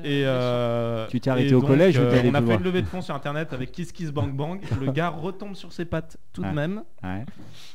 [0.04, 2.82] Et euh, Tu t'es arrêté et au donc, collège euh, On a fait une levée
[2.82, 4.62] de fonds sur internet avec Kiss Kiss Bang Bang.
[4.80, 6.84] Le gars retombe sur ses pattes tout de même.
[7.04, 7.26] Ouais.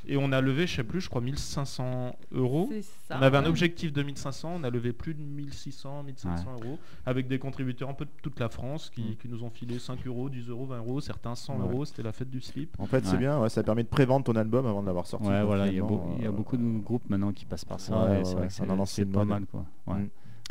[0.07, 2.71] Et on a levé, je sais plus, je crois 1500 euros.
[3.09, 6.79] ça, On avait un objectif de 1500, on a levé plus de 1600, 1700 euros,
[7.07, 9.17] avec des contributeurs un peu de toute la France qui, Mm.
[9.17, 11.61] qui nous ont filé 5 euros, 10 euros, 20 euros, certains 100 Ouais.
[11.63, 12.75] euros, c'était la fête du slip.
[12.79, 15.29] En fait, c'est bien, ouais, ça permet de prévendre ton album avant de l'avoir sorti.
[15.29, 17.97] Ouais, voilà, il y, a euh, beaucoup de groupes maintenant qui passent par ça.
[18.05, 19.65] Ouais, et ouais, c'est vrai ouais, que c'est pas mal, quoi.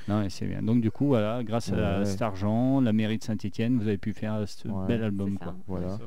[0.08, 0.62] Non, c'est bien.
[0.62, 2.06] Donc du coup, voilà, grâce à Ouais.
[2.06, 4.88] cet argent, la mairie de Saint-Etienne, vous avez pu faire ce Ouais.
[4.88, 5.56] bel album, quoi.
[5.68, 5.98] Voilà.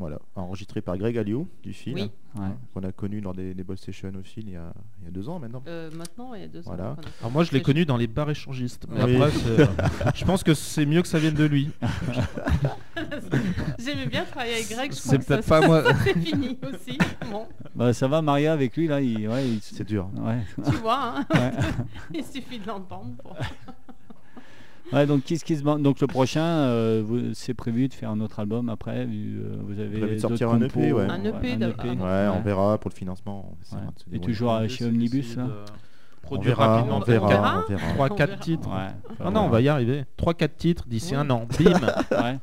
[0.00, 2.10] Voilà, enregistré par Greg Alliot du film, Oui.
[2.38, 2.46] Ouais.
[2.72, 5.08] qu'on a connu lors des, des Ball Sessions au fil il y a, il y
[5.08, 5.62] a deux ans maintenant.
[5.66, 6.92] Euh, maintenant, il y a deux Voilà.
[6.92, 6.96] ans.
[7.20, 9.16] Alors moi je l'ai connu dans les bars échangistes, mais Oui.
[9.22, 9.68] après
[10.14, 11.70] je pense que c'est mieux que ça vienne de lui.
[13.78, 14.92] J'aimais bien travailler avec Greg.
[14.92, 15.82] je C'est crois que ça- peut-être pas moi.
[15.84, 16.98] ça, C'est fini aussi.
[17.30, 20.08] Bon, Bah, ça va, Maria, avec lui, là il, ouais, il- C'est dur.
[20.16, 20.38] Ouais.
[20.70, 21.52] tu vois, hein, Ouais.
[22.14, 23.10] il suffit de l'entendre.
[23.22, 23.36] pour-
[24.92, 28.20] Ouais, donc Kiss Kiss Bang- Donc le prochain, euh, vous- c'est prévu de faire un
[28.20, 29.04] autre album après.
[29.06, 31.06] vu, euh, vous avez Prévu de sortir un EP, ouais.
[31.08, 31.84] Un EP d'abord.
[31.84, 32.28] Ouais, Ouais.
[32.36, 33.52] on verra pour le financement.
[33.72, 33.82] on Ouais.
[34.12, 35.46] Et toujours à- L'idée, chez Omnibus, là
[36.22, 36.96] On Produire verra, rapidement.
[36.98, 37.64] on verra, verra.
[37.66, 37.92] on verra.
[37.94, 38.40] 3 On 4 verra.
[38.42, 38.68] titres.
[38.68, 39.14] Ouais.
[39.24, 40.04] Ah non, on va y arriver.
[40.16, 41.20] 3 4 titres d'ici Ouais.
[41.20, 41.46] un an.
[41.58, 41.72] Bim.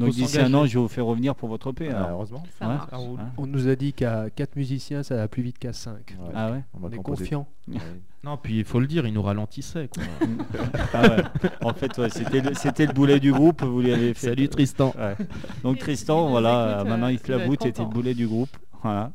[0.00, 1.90] Donc d'ici un an, je vais vous faire revenir pour votre EP.
[1.90, 2.42] Ah, heureusement.
[2.58, 2.96] Ça Ouais.
[2.96, 3.20] roule.
[3.20, 5.94] Hein On nous a dit qu'à 4 musiciens, ça va plus vite qu'à 5.
[5.94, 6.32] Ouais.
[6.34, 7.46] Ah ouais On est confiant.
[7.68, 7.78] Ouais.
[8.22, 9.88] Non, puis il faut le dire, il nous ralentissait.
[9.88, 10.02] Quoi.
[10.92, 11.22] Ah ouais.
[11.62, 14.26] En fait, ouais, c'était le, boulet du groupe, vous lui avez fait.
[14.28, 14.92] Salut Tristan.
[14.98, 15.16] Ouais.
[15.62, 18.54] Donc Tristan, voilà, écoute, maintenant il te l'avoue, tu étais le boulet du groupe.
[18.82, 19.12] Voilà.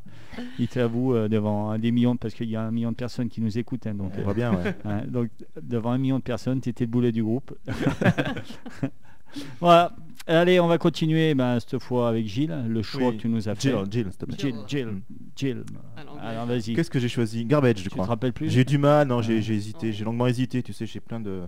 [0.59, 2.95] Il te l'avoue euh, devant un des millions, parce qu'il y a un million de
[2.95, 3.87] personnes qui nous écoutent.
[3.87, 4.75] hein, donc, On euh, voit bien, ouais.
[4.85, 5.29] ouais, donc
[5.61, 7.55] devant un million de personnes, tu étais le boulet du groupe.
[9.59, 9.91] voilà.
[10.27, 13.17] Allez, on va continuer ben, cette fois avec Gilles, le choix Oui.
[13.17, 13.69] que tu nous as fait.
[13.69, 14.37] Jill, Jill, s'il te plaît.
[14.39, 15.01] Gilles, Gilles.
[15.35, 15.63] Gilles.
[16.05, 16.21] L'anglais.
[16.23, 16.73] Alors vas-y.
[16.73, 17.45] Qu'est-ce que j'ai choisi?
[17.45, 18.05] Garbage, je Tu te crois.
[18.05, 18.49] rappelles plus?
[18.49, 20.63] J'ai eu du mal, non, j'ai hésité, j'ai longuement hésité.
[20.63, 21.41] Tu sais, j'ai plein de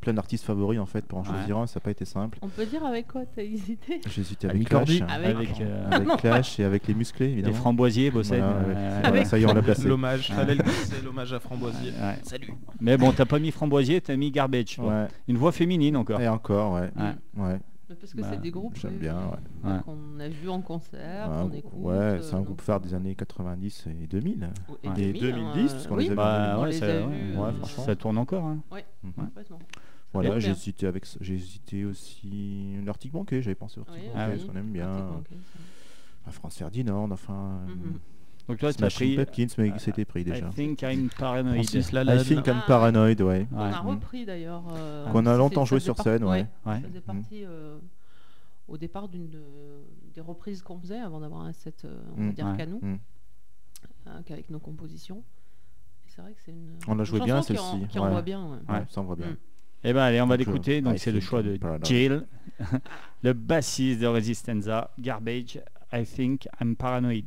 [0.00, 1.28] plein d'artistes favoris en fait pour en Ouais.
[1.28, 2.38] choisir un, ça n'a pas été simple.
[2.42, 4.00] On peut dire avec quoi t'as hésité?
[4.10, 5.00] J'ai hésité Annie avec Clash.
[5.08, 7.54] Avec- Avec euh, avec Clash et avec les musclés les évidemment.
[7.54, 8.10] framboisiers.
[8.10, 9.86] Voilà, euh, Voilà, Avec- ça y est, on l'a placé.
[9.86, 10.36] L'hommage, Ouais.
[10.36, 11.90] fallait le glisser, l'hommage à Framboisier.
[11.92, 12.18] ouais.
[12.24, 12.52] Salut.
[12.80, 14.76] Mais bon, t'as pas mis framboisier, t'as mis garbage.
[14.80, 15.06] Ouais.
[15.28, 16.20] Une voix féminine encore.
[16.20, 16.90] Et encore, ouais.
[17.36, 17.58] Ouais.
[17.92, 17.98] Ouais.
[18.00, 19.18] Parce que Bah, c'est des groupes j'aime oui, bien,
[19.64, 19.78] oui, ouais.
[19.84, 21.72] qu'on a vu en concert, Ouais, qu'on écoute.
[21.74, 24.50] ouais, c'est un euh, groupe phare des années 90 et 2000.
[24.82, 24.94] Et Ouais.
[24.94, 26.84] 2000, Et 2010, hein, parce qu'on oui, les a vus Bah on ouais, les ça,
[26.86, 27.84] a ouais, vus, ouais, euh, franchement.
[27.84, 28.44] ça tourne encore.
[28.44, 28.58] hein.
[29.02, 29.12] Mhm.
[29.12, 29.58] complètement.
[30.14, 34.20] Voilà, j'ai hésité avec, j'ai hésité aussi l'Arctic Monkey, j'avais pensé au Arctic Oui, Monkey,
[34.22, 34.90] Ah parce qu'on aime bien.
[36.26, 37.60] À France Ferdinand, enfin.
[37.66, 37.98] Mhm.
[38.48, 40.48] Donc toi, tu as pris Pumpkins, mais euh, c'était pris déjà.
[40.48, 41.54] I think I'm paranoid.
[41.54, 42.24] Francis I Lalanne.
[42.24, 42.64] think I'm Ah.
[42.66, 43.46] paranoid, ouais.
[43.52, 44.64] On a repris d'ailleurs.
[44.74, 46.46] euh, Qu'on a longtemps joué sur scène, ouais.
[46.66, 46.80] Ouais.
[46.80, 47.78] Ça faisait partie euh,
[48.68, 49.42] au départ d'une de-
[50.14, 52.32] des reprises qu'on faisait avant d'avoir un set, euh, on va Mm.
[52.32, 52.56] dire Ouais.
[52.56, 52.98] qu'à nous, Mm.
[54.06, 55.22] hein, qu'avec nos compositions.
[56.08, 56.76] C'est vrai que c'est une.
[56.88, 58.04] On l'a joué bien, celle-ci, Qui ouais.
[58.06, 58.44] envoie bien.
[58.68, 58.74] ouais.
[58.74, 59.28] Ouais, ça on voit bien.
[59.28, 59.36] Mm.
[59.84, 60.80] Eh ben allez, on va l'écouter.
[60.82, 61.58] Donc I c'est le choix de.
[61.84, 62.26] Jill,
[63.22, 65.60] le bassiste de Resistenza, Garbage.
[65.92, 67.24] I think I'm paranoid.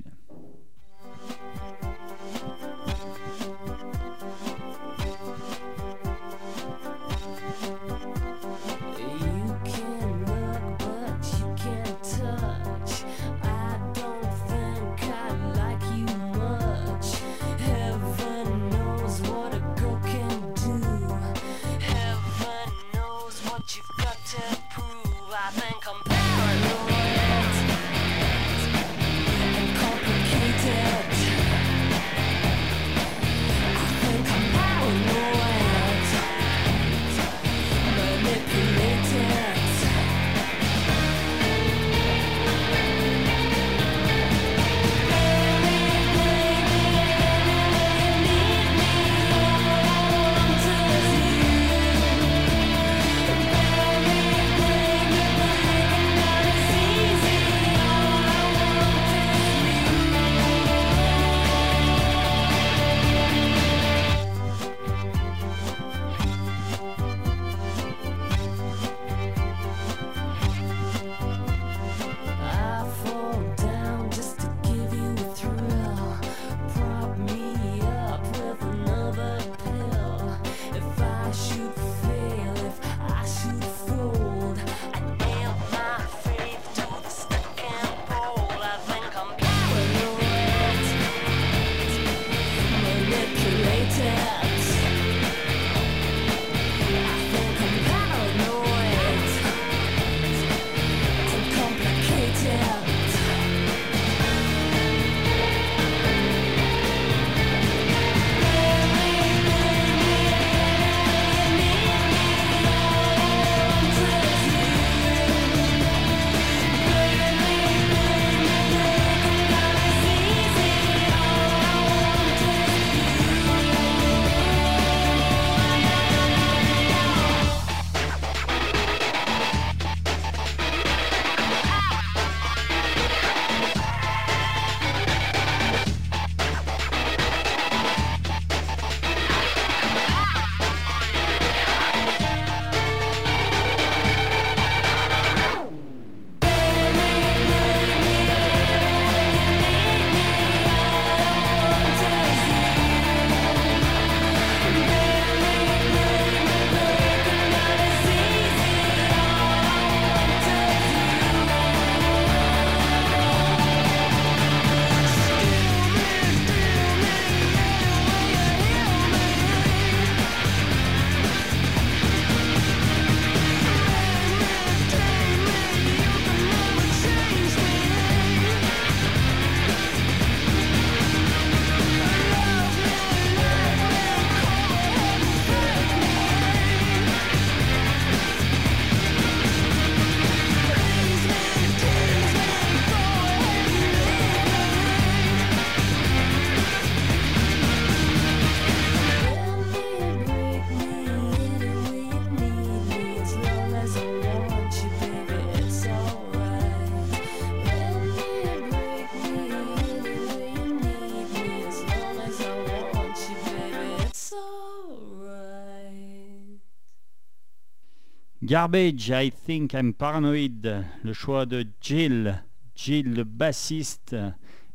[218.45, 220.83] Garbage, I think I'm paranoid.
[221.03, 222.41] Le choix de Jill.
[222.75, 224.15] Jill, le bassiste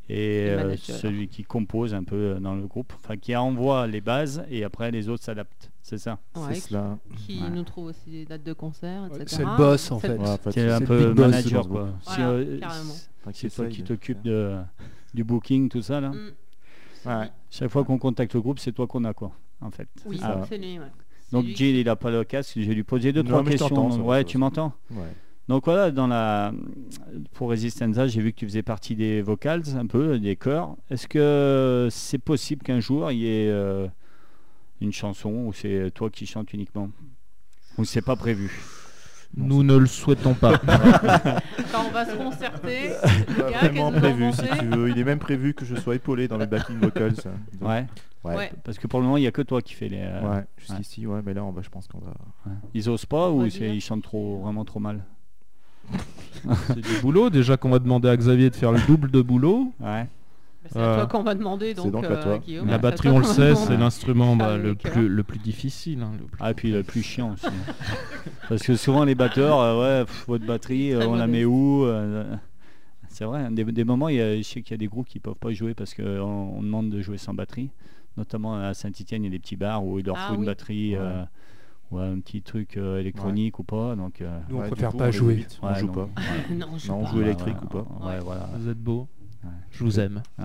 [0.08, 4.00] et euh, celui qui compose un peu euh, dans le groupe, enfin qui envoie les
[4.00, 5.70] bases et après les autres s'adaptent.
[5.82, 6.18] C'est ça.
[6.34, 6.98] Ouais, C'est cela.
[7.16, 7.50] qui Ouais.
[7.50, 9.24] nous trouve aussi des dates de concert, etc.
[9.28, 10.08] c'est le boss, en fait.
[10.08, 11.82] le- Ouais, en fait, C'est un le peu manager quoi.
[11.84, 11.94] groupe.
[12.02, 12.60] Si, Voilà, euh,
[13.32, 14.56] c'est toi qui t'occupes de,
[15.14, 16.08] du booking, tout ça là.
[16.10, 16.30] Mm.
[17.06, 17.30] Ouais.
[17.50, 19.88] Chaque fois qu'on contacte le groupe, c'est toi qu'on a quoi, en fait.
[20.06, 20.44] Oui, C'est ça.
[20.48, 20.78] c'est lui.
[21.32, 22.52] Donc Jill, il a pas le casque.
[22.56, 23.90] Je vais lui poser deux Non, trois questions.
[23.90, 24.72] ça, ouais, ça, tu m'entends.
[24.90, 25.04] Ouais.
[25.48, 26.52] Donc voilà, dans la
[27.32, 30.76] pour Resistenza, j'ai vu que tu faisais partie des vocals, un peu des chœurs.
[30.90, 33.88] Est-ce que c'est possible qu'un jour il y ait euh,
[34.80, 36.90] une chanson où c'est toi qui chantes uniquement?
[37.78, 38.50] Ou c'est pas prévu?
[39.36, 40.58] Nous ne le souhaitons pas.
[41.72, 42.90] Quand on va se concerter,
[43.38, 44.90] Pas vraiment prévu si tu veux.
[44.90, 47.14] Il est même prévu que je sois épaulé dans les backing vocals.
[47.14, 47.24] Donc,
[47.68, 47.86] Ouais.
[48.24, 48.36] Ouais.
[48.36, 48.52] Ouais.
[48.64, 50.00] Parce que pour le moment, il y a que toi qui fais les.
[50.02, 52.12] euh, Ouais, jusqu'ici, ouais, mais là, on va, je pense qu'on va.
[52.74, 55.04] Ils osent pas ou ils chantent trop, vraiment trop mal?
[56.66, 57.30] C'est du boulot.
[57.30, 59.72] Déjà qu'on va demander à Xavier de faire le double de boulot.
[59.80, 60.06] Ouais.
[60.66, 62.38] C'est à Euh, toi qu'on va demander, donc, donc à euh.
[62.38, 66.02] Guillaume, La batterie, toi on le sait, c'est l'instrument bah, le, plus, le plus difficile.
[66.02, 67.46] hein, le plus- Ah, et puis le plus chiant aussi.
[68.48, 71.84] Parce que souvent les batteurs, euh, ouais, pff, votre batterie, euh, on la met où
[71.84, 72.24] euh,
[73.08, 74.86] C'est vrai, hein, des, des moments, il y a, je sais qu'il y a des
[74.86, 77.70] groupes qui peuvent pas jouer parce qu'on on demande de jouer sans batterie.
[78.16, 80.44] Notamment à Saint-Etienne, il y a des petits bars où il leur Ah faut une
[80.44, 81.22] batterie euh,
[81.90, 83.96] ou un petit truc euh, électronique ou pas.
[83.96, 85.46] Donc, euh, Nous, on préfère coup, pas jouer.
[85.62, 86.08] On joue pas.
[86.50, 88.18] Non, on joue électrique ouais, ou pas ouais, Ouais.
[88.22, 88.48] voilà.
[88.58, 89.08] Vous êtes beau.
[89.44, 89.50] Ouais.
[89.70, 90.22] Je vous aime.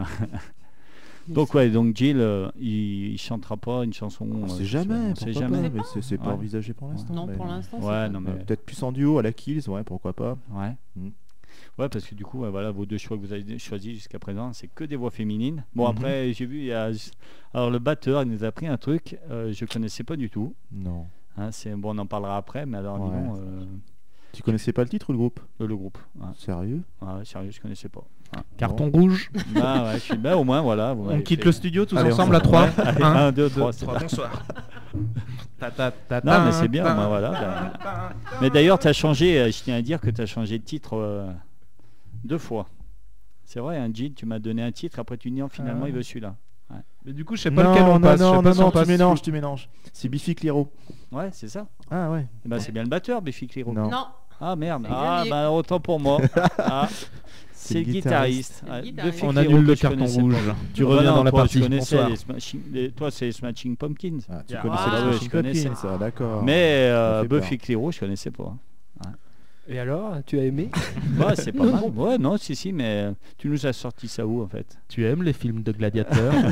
[1.27, 4.27] Donc ouais, donc Jill, euh, il, il chantera pas une chanson.
[4.31, 5.69] On euh, sait jamais, on sait jamais.
[5.69, 6.33] pas, mais c'est pas Ouais.
[6.33, 7.15] envisagé pour l'instant.
[7.15, 9.83] Non, mais- pour l'instant, Ouais, non mais Peut-être plus en duo à la Kills, ouais,
[9.83, 10.37] pourquoi pas.
[10.51, 10.75] Ouais.
[10.95, 11.07] Mm.
[11.79, 14.19] Ouais, parce que du coup, ouais, voilà, vos deux choix que vous avez choisis jusqu'à
[14.19, 15.63] présent, c'est que des voix féminines.
[15.73, 15.97] Bon, Mhm.
[15.97, 16.91] après, j'ai vu, il y a...
[17.55, 20.53] alors le batteur, il nous a pris un truc, euh, je connaissais pas du tout.
[20.71, 21.07] Non.
[21.37, 23.09] Hein, c'est bon, on en parlera après, mais alors, Ouais.
[23.19, 23.65] donc, euh,
[24.31, 25.39] Tu connaissais pas le titre ou le groupe?
[25.59, 25.97] Le, le groupe.
[26.19, 26.27] Ouais.
[26.37, 26.83] Sérieux?
[27.01, 28.03] Ouais, sérieux, je connaissais pas.
[28.57, 29.29] Carton rouge.
[29.53, 30.93] bah ouais, je suis, bah, au moins, voilà.
[30.93, 32.61] vous On m'avez quitte fait- le studio tous Allez, on ensemble à s'en- 3.
[32.63, 34.31] Ouais, allez, un, deux, trois, c'est bonsoir.
[36.23, 37.31] Non, mais c'est bien, moi, voilà.
[37.31, 38.09] bah.
[38.41, 40.63] Mais d'ailleurs, tu as changé, euh, je tiens à dire que tu as changé de
[40.63, 41.27] titre euh,
[42.23, 42.67] deux fois.
[43.45, 45.89] C'est vrai, un Jill, tu m'as donné un titre, après tu dis non, finalement, Ah.
[45.89, 46.35] il veut celui-là.
[47.05, 48.19] Mais du coup, je sais pas non, lequel on non, passe.
[48.19, 49.69] je sais non, pas non, si on non, passe- tu mélanges, tu mélanges.
[49.93, 50.71] C'est Biffy Clyro.
[51.11, 51.67] Ouais, c'est ça.
[51.91, 52.25] Ah ouais.
[52.45, 53.71] Eh ben, c'est bien le batteur, Biffy Clyro.
[53.73, 53.89] Non.
[53.89, 54.05] Non,
[54.41, 56.19] Ah merde, ah bah autant pour moi.
[56.57, 56.89] Ah,
[57.67, 58.63] c'est le le guitariste.
[58.67, 59.23] Le guitariste.
[59.23, 60.35] On annule le carton rouge.
[60.73, 61.57] Tu Ah reviens non, dans la toi, partie.
[61.59, 64.19] Je connaissais les Smashing- les- toi c'est Smashing Pumpkins.
[64.29, 65.69] Ah, tu Ah, connaissais ouais, les je Smashing connaissais.
[65.69, 66.43] Pumpkins, ça, d'accord.
[66.43, 67.57] Mais euh, Buffy.
[67.57, 68.53] Clyro, je connaissais pas.
[69.67, 70.69] Et alors, tu as aimé?
[71.17, 71.83] Bah, c'est pas mal.
[71.95, 74.77] Ouais, non, si, si, mais euh, tu nous as sorti ça où en fait?
[74.87, 76.33] Tu aimes les films de gladiateurs?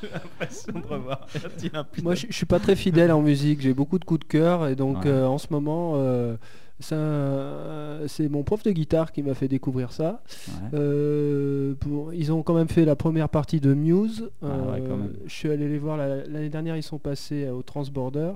[0.00, 1.26] J'ai l'impression de revoir.
[2.04, 3.60] Moi, je, je suis pas très fidèle en musique.
[3.62, 5.10] J'ai beaucoup de coups de cœur et donc Ouais.
[5.10, 6.36] euh, en ce moment, euh,
[6.80, 10.22] c'est un- c'est mon prof de guitare qui m'a fait découvrir ça.
[10.48, 10.78] Ouais.
[10.78, 14.30] Euh, pour- ils ont quand même fait la première partie de Muse.
[14.42, 16.76] Ah ouais, Euh, je suis allé les voir la- l'année dernière.
[16.76, 18.32] Ils sont passés euh, au Transborder.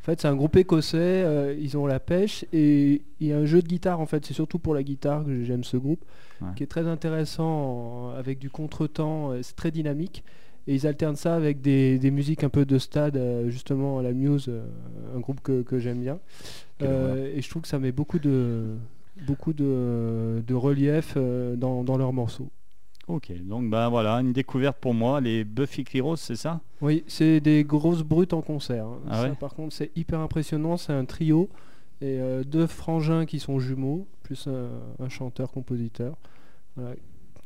[0.00, 0.96] En fait, c'est un groupe écossais.
[0.98, 4.00] euh, ils ont la pêche et il y a un jeu de guitare.
[4.00, 6.02] En fait, c'est surtout pour la guitare que j'aime ce groupe,
[6.40, 6.48] Ouais.
[6.56, 9.32] qui est très intéressant en- avec du contretemps.
[9.32, 10.24] euh, C'est très dynamique.
[10.66, 14.02] Et ils alternent ça avec des, des musiques un peu de stade, euh, justement à
[14.02, 14.62] la Muse, euh,
[15.16, 16.18] un groupe que, que j'aime bien.
[16.82, 18.76] Euh, et je trouve que ça met beaucoup de,
[19.26, 22.50] beaucoup de, de relief euh, dans, dans leurs morceaux.
[23.08, 26.60] Ok, donc bah voilà, une découverte pour moi, les Buffy Clyro, c'est ça?
[26.82, 28.84] Oui, c'est des grosses brutes en concert.
[28.86, 28.98] hein.
[29.08, 29.34] Ah Ça, ouais?
[29.34, 30.76] par contre, c'est hyper impressionnant.
[30.76, 31.48] C'est un trio
[32.02, 34.68] et euh, deux frangins qui sont jumeaux, plus un,
[35.02, 36.16] un chanteur-compositeur.
[36.76, 36.90] Voilà.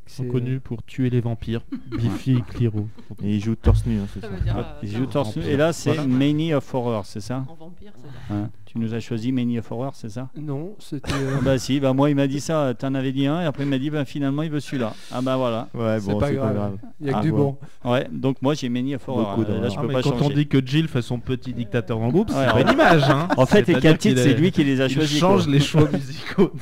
[0.09, 1.63] Ils sont C'est- connus pour tuer les vampires.
[1.97, 2.89] Biffy Clyro.
[3.23, 4.59] Et il joue torse nu, hein, c'est ça dire.
[4.59, 5.45] Euh, Ils jouent en- torse nu.
[5.45, 6.07] Et là, c'est Voilà.
[6.09, 7.45] Many of Horror, c'est ça?
[7.49, 8.51] En vampire, c'est ça.
[8.73, 10.31] Tu nous as choisi Many of Horror, c'est ça?
[10.35, 11.13] Non, c'était.
[11.13, 13.65] euh, Bah si, bah moi il m'a dit ça, t'en avais dit un, et après
[13.65, 14.95] il m'a dit bah finalement il veut celui-là.
[15.13, 15.69] Ah bah voilà.
[15.75, 16.55] Ouais, c'est bon, pas c'est pas grave.
[16.55, 16.77] grave.
[16.99, 17.37] Il y a que Ah, du ouais.
[17.37, 17.57] bon.
[17.85, 19.37] Ouais, donc moi j'ai Many of Horror.
[19.37, 20.25] Beaucoup Euh, Là je Ah, peux mais pas quand changer.
[20.25, 22.63] on dit que Jill fait son petit dictateur le groupe, Ouais, c'est pas ouais.
[22.63, 23.03] une image.
[23.11, 23.29] Hein.
[23.37, 25.19] En fait, les quatre titres, c'est est- lui qui les a il choisis.
[25.19, 25.53] change quoi.
[25.53, 26.53] les choix musicaux.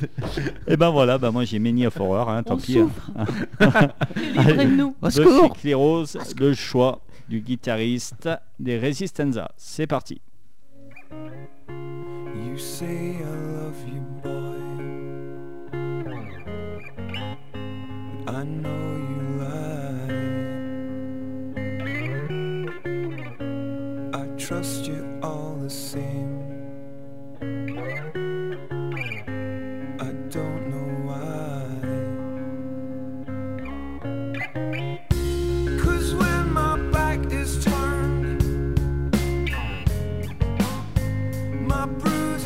[0.67, 2.77] Et ben voilà, bah moi j'ai Many of Horror, hein, tant On pis.
[2.77, 2.89] hein.
[4.17, 4.95] Délivrez-nous.
[5.01, 6.05] Buffy Clyros,
[6.37, 6.99] le choix
[7.29, 8.27] du guitariste
[8.59, 9.49] des Resistenza.
[9.55, 10.19] C'est parti.
[12.51, 13.29] You say I
[13.59, 14.59] love you, boy.
[18.27, 20.11] I know you lie.
[24.21, 26.10] I trust you all the same.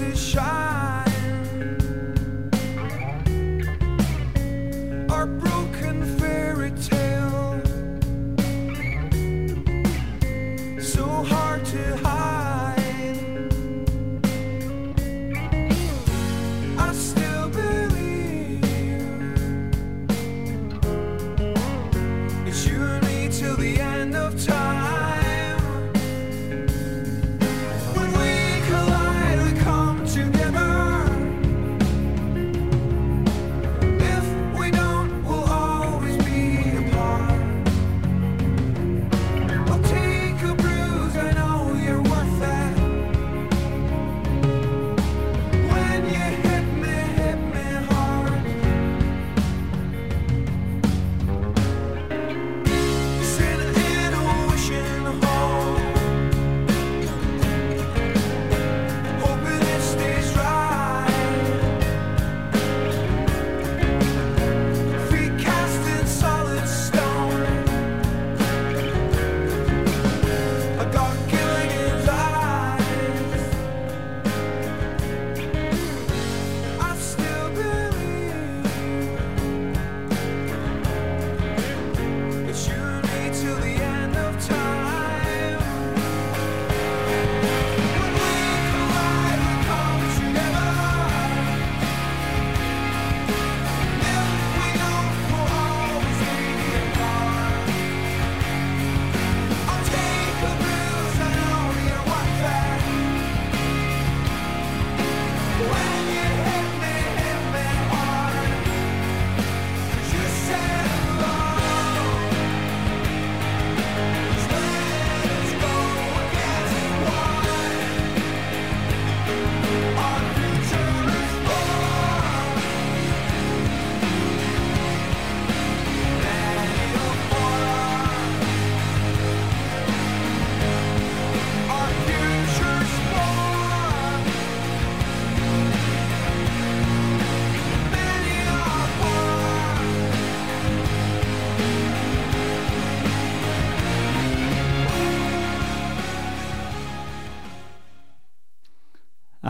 [0.02, 0.65] e.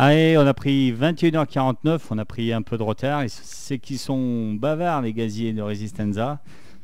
[0.06, 3.24] Allez, on a pris 21h49, on a pris un peu de retard.
[3.24, 6.40] et C'est qu'ils sont bavards, les gaziers de Resistenza.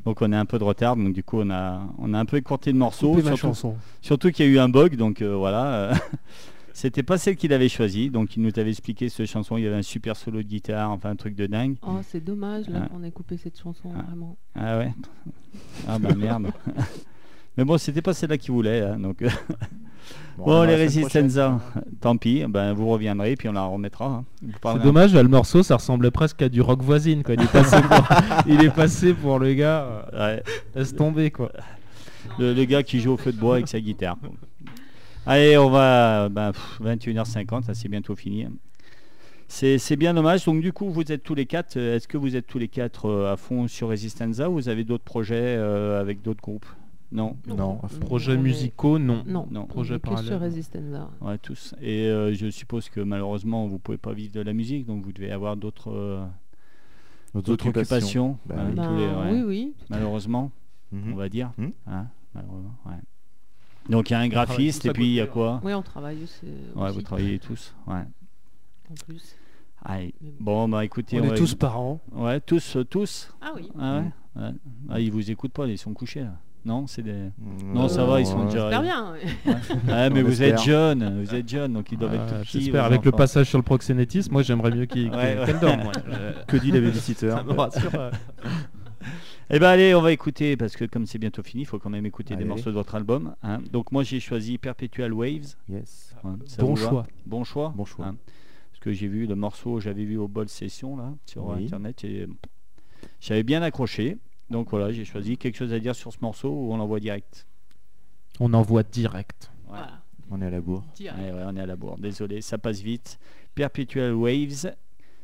[0.05, 2.25] Donc on a un peu de retard, donc du coup on a, on a un
[2.25, 3.19] peu écourté le morceau.
[3.21, 3.75] Surtout, chanson.
[4.01, 5.91] surtout qu'il y a eu un bug, donc euh, voilà.
[6.73, 9.67] C'était pas celle qu'il avait choisie, donc il nous avait expliqué cette chanson, il y
[9.67, 11.75] avait un super solo de guitare, enfin un truc de dingue.
[11.83, 12.87] Oh, c'est dommage là Ah.
[12.89, 14.01] qu'on ait coupé cette chanson, Ah.
[14.07, 14.37] vraiment.
[14.55, 14.93] Ah ouais
[15.87, 16.47] Ah bah merde.
[17.61, 19.21] Mais bon, c'était pas celle-là qu'il voulait, hein, donc...
[19.21, 19.29] euh,
[20.37, 21.93] Bon, on les Resistenza, prochaine.
[21.99, 24.05] tant pis, ben, vous reviendrez, puis on la remettra.
[24.07, 24.25] hein.
[24.63, 27.21] C'est dommage, là, le morceau, ça ressemblait presque à du rock voisine.
[27.21, 27.35] Quoi.
[27.35, 28.07] Il, est passé pour...
[28.47, 30.07] il est passé pour le gars.
[30.13, 30.43] euh, Ouais,
[30.73, 31.51] Laisse tomber, quoi.
[32.39, 34.17] le, le gars qui joue au feu de bois avec sa guitare.
[34.19, 34.31] quoi.
[35.27, 36.29] Allez, on va...
[36.29, 38.47] ben, pff, 21h50, ça c'est bientôt fini.
[39.47, 40.45] C'est c'est bien dommage.
[40.45, 41.75] Donc du coup, vous êtes tous les quatre.
[41.77, 44.69] euh, Est-ce que vous êtes tous les quatre euh, à fond sur Resistenza ou vous
[44.69, 46.65] avez d'autres projets euh, avec d'autres groupes?
[47.11, 47.77] Non Non.
[48.01, 49.23] Projets musicaux, non.
[49.27, 49.61] Non, Non.
[49.63, 51.09] on Projet est que Resistenza.
[51.19, 51.75] Ouais, tous.
[51.81, 55.11] Et euh, je suppose que malheureusement, vous pouvez pas vivre de la musique, donc vous
[55.11, 56.25] devez avoir d'autres euh,
[57.33, 58.37] d'autres occupations.
[58.45, 58.75] Bah hein, oui.
[58.75, 59.73] Tous les- ouais, Oui, oui.
[59.89, 60.51] Malheureusement,
[60.91, 61.13] Mhm.
[61.13, 61.51] on va dire.
[61.57, 61.71] Mhm.
[61.87, 62.93] Hein, malheureusement, ouais.
[63.89, 66.23] Donc il y a un graphiste et puis il y a quoi Oui, on travaille
[66.23, 66.45] aussi.
[66.75, 67.73] Ouais, aussi, vous travaillez tous.
[67.87, 68.03] Ouais.
[68.89, 69.35] En plus.
[69.83, 70.13] Allez.
[70.39, 71.99] Bon, bah écoutez, On est tous parents.
[72.11, 73.33] Ouais, tous, euh, tous.
[73.41, 73.69] Ah oui.
[73.79, 74.03] Ah
[74.35, 74.51] ouais, ouais.
[74.89, 76.37] Ah, ils vous écoutent pas, ils sont couchés là.
[76.63, 77.11] Non, c'est des.
[77.13, 78.69] Mm, Non, ça va, ils sont déjà.
[78.69, 79.13] J'espère bien.
[79.13, 79.53] ouais.
[79.87, 82.61] Ouais, mais vous êtes jeunes, vous êtes jeunes, donc ils doivent être Ah, tout petits.
[82.61, 82.83] J'espère.
[82.85, 85.37] Avec le passage sur le proxénétisme, moi j'aimerais mieux qu'il Ouais.
[85.47, 88.11] Je- Que dit la babysitter Ça me rassure.
[89.53, 91.89] Eh ben allez, on va écouter parce que comme c'est bientôt fini, il faut quand
[91.89, 93.35] même écouter des morceaux de votre album.
[93.43, 93.59] hein.
[93.73, 95.55] Donc moi j'ai choisi Perpetual Waves.
[95.67, 96.15] Yes.
[96.23, 96.37] hein.
[96.59, 97.05] Bon choix.
[97.25, 97.73] Bon choix.
[97.75, 98.05] Bon choix.
[98.05, 98.15] hein.
[98.71, 101.65] Parce que j'ai vu le morceau, j'avais vu au bol session là sur Oui.
[101.65, 102.27] internet et
[103.19, 104.19] j'avais bien accroché.
[104.51, 107.47] Donc voilà, j'ai choisi quelque chose à dire sur ce morceau ou on l'envoie direct.
[108.41, 109.49] On envoie direct.
[109.65, 110.01] Voilà.
[110.29, 110.83] On est à la bourre.
[110.95, 111.19] Direct.
[111.19, 111.97] Ouais, ouais, on est à la bourre.
[111.97, 113.17] Désolé, ça passe vite.
[113.55, 114.75] Perpetual Waves,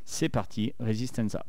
[0.05, 0.73] c'est parti.
[0.79, 1.45] Resistenza.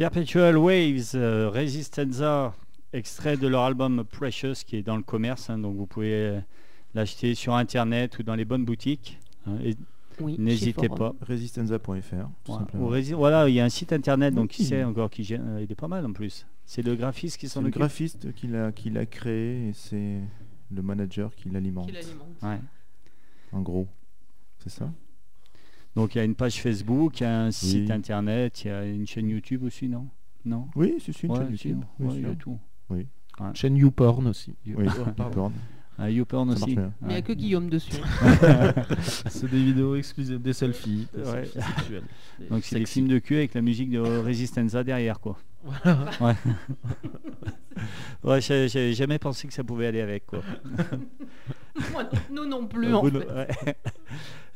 [0.00, 2.54] Perpetual Waves, euh, Resistenza,
[2.94, 6.40] extrait de leur album Precious qui est dans le commerce, hein, donc vous pouvez euh,
[6.94, 9.18] l'acheter sur internet ou dans les bonnes boutiques.
[9.46, 9.76] hein, et
[10.18, 11.14] Oui, chez N'hésitez pas.
[11.20, 11.96] Resistenza.fr, tout
[12.46, 12.60] Voilà.
[12.60, 12.86] simplement.
[12.86, 15.42] Ou Resi- voilà, il y a un site internet, donc qui sait encore qui gère-
[15.46, 16.46] euh, il est pas mal en plus.
[16.64, 17.80] C'est le graphiste qui s'en le occupe.
[17.80, 20.20] graphiste qui l'a qui l'a créé et c'est
[20.70, 21.88] le manager qui l'alimente.
[21.88, 22.38] Qui l'alimente.
[22.42, 22.58] Ouais.
[23.52, 23.86] En gros,
[24.60, 24.90] c'est ça?
[26.00, 27.92] Donc il y a une page Facebook, il y a un site Oui.
[27.92, 30.08] internet, il y a une chaîne YouTube aussi, non?
[30.46, 30.66] Non?
[30.74, 31.78] Oui, c'est une Ouais, chaîne YouTube.
[31.98, 32.38] ouais, bien il y a sûr.
[32.38, 32.58] tout.
[33.54, 34.54] Chaîne YouPorn aussi.
[34.66, 34.86] Oui.
[35.98, 36.76] Ah, YouPorn Ça marche aussi.
[36.76, 37.22] Mais il n'y a Ouais.
[37.22, 37.92] que Guillaume dessus.
[39.28, 41.44] C'est des vidéos exclusives, des selfies, des Ouais.
[41.44, 41.94] selfies.
[42.50, 45.36] Donc c'est des films de cul avec la musique de Resistenza derrière quoi.
[45.62, 46.10] Voilà.
[46.22, 46.34] Ouais.
[48.24, 50.40] ouais, j'ai- j'avais jamais pensé que ça pouvait aller avec quoi.
[51.92, 53.76] Moi, nous non plus, en fait.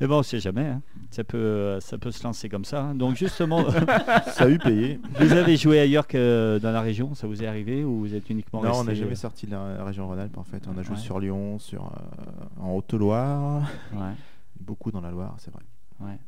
[0.01, 0.67] Mais bon, on sait jamais.
[0.67, 0.83] hein.
[1.11, 2.83] Ça peut, ça peut se lancer comme ça.
[2.83, 2.95] hein.
[2.95, 3.65] Donc justement,
[4.27, 4.99] Ça a eu payé.
[5.21, 8.29] vous avez joué ailleurs que dans la région, ça vous est arrivé ou vous êtes
[8.31, 10.67] uniquement Non, on resté n'a jamais sorti de la région Rhône-Alpes en fait.
[10.69, 11.01] On a joué Ouais.
[11.01, 14.13] sur Lyon, sur, euh, en Haute-Loire, Ouais,
[14.61, 15.63] beaucoup dans la Loire, c'est vrai.
[16.01, 16.19] ouais.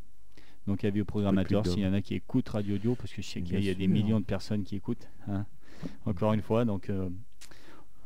[0.66, 3.22] Donc avis au programmateur, Plus s'il y en a qui écoutent Radio Audio, parce que
[3.22, 4.02] je sais qu'il y a- il y a Bien des sûr.
[4.04, 5.08] millions de personnes qui écoutent.
[5.28, 5.44] hein.
[6.06, 6.88] Encore une fois, donc.
[6.90, 7.08] euh,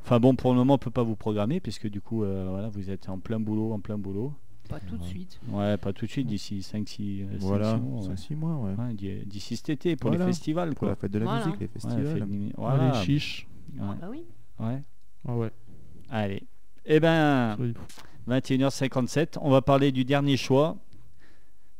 [0.02, 2.68] Enfin bon, pour le moment, on peut pas vous programmer puisque du coup, euh, voilà,
[2.70, 4.32] vous êtes en plein boulot, en plein boulot.
[4.70, 5.38] Pas tout de suite.
[5.48, 8.00] Ouais, pas tout de suite, d'ici 5-6 Voilà, mois.
[8.02, 8.08] ouais.
[8.14, 8.74] 5-6 mois, ouais.
[8.78, 10.24] Ouais, d'i- d'ici cet été pour Voilà.
[10.26, 11.00] les festivals, Pour la quoi.
[11.02, 11.44] fête de la Voilà.
[11.46, 12.06] musique, les Ouais, festivals.
[12.18, 12.92] fête du- Ouais, voilà.
[12.92, 13.46] Les chiches.
[13.78, 14.22] Ouais, Bah oui.
[14.60, 14.82] ouais.
[15.28, 15.50] Ah ouais.
[16.10, 16.42] Allez.
[16.86, 17.74] Eh ben, Oui.
[18.28, 20.76] 21h57, on va parler du dernier choix,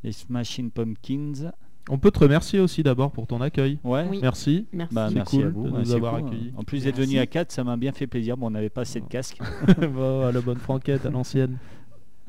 [0.02, 1.52] les Smashing Pumpkins.
[1.88, 3.78] On peut te remercier aussi d'abord pour ton accueil.
[3.82, 4.06] Ouais.
[4.08, 4.18] Oui.
[4.22, 4.66] Merci.
[4.72, 4.94] Merci.
[4.94, 6.52] Bah, merci cool à vous de nous avoir cool, accueillis.
[6.56, 8.36] En plus d'être venu à 4, ça m'a bien fait plaisir.
[8.36, 9.38] Bon, on n'avait pas assez de casque.
[9.78, 11.58] Bah, à la bonne franquette, à l'ancienne.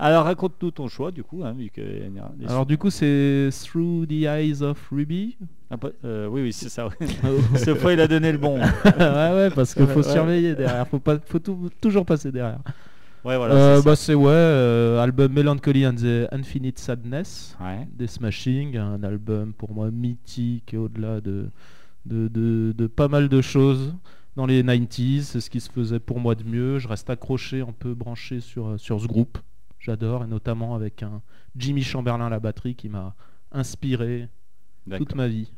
[0.03, 2.09] Alors raconte-nous ton choix du coup, hein, vu que les-
[2.47, 5.37] Alors du coup, c'est Through the Eyes of Ruby.
[5.69, 6.87] Ah, euh, oui, oui, c'est ça.
[6.87, 6.93] ouais.
[7.55, 8.59] Cette fois, il a donné le bon.
[8.85, 10.03] ouais, ouais, parce qu'il faut Ouais.
[10.11, 10.87] surveiller derrière.
[10.87, 12.59] Faut pas, faut tout- toujours passer derrière.
[13.23, 13.53] Ouais, voilà.
[13.53, 17.87] Euh, bah c'est ouais, euh, album Melancholy and the Infinite Sadness Ouais.
[17.95, 21.45] des Smashing, un album pour moi mythique et au-delà de,
[22.07, 23.93] de, de, de pas mal de choses
[24.35, 25.21] dans les 90s.
[25.21, 26.79] C'est ce qui se faisait pour moi de mieux.
[26.79, 29.37] Je reste accroché, un peu branché sur, euh, sur ce groupe.
[29.81, 31.21] J'adore, et notamment avec un
[31.57, 33.15] Jimmy Chamberlain à la batterie qui m'a
[33.51, 34.29] inspiré
[34.97, 35.51] toute ma vie.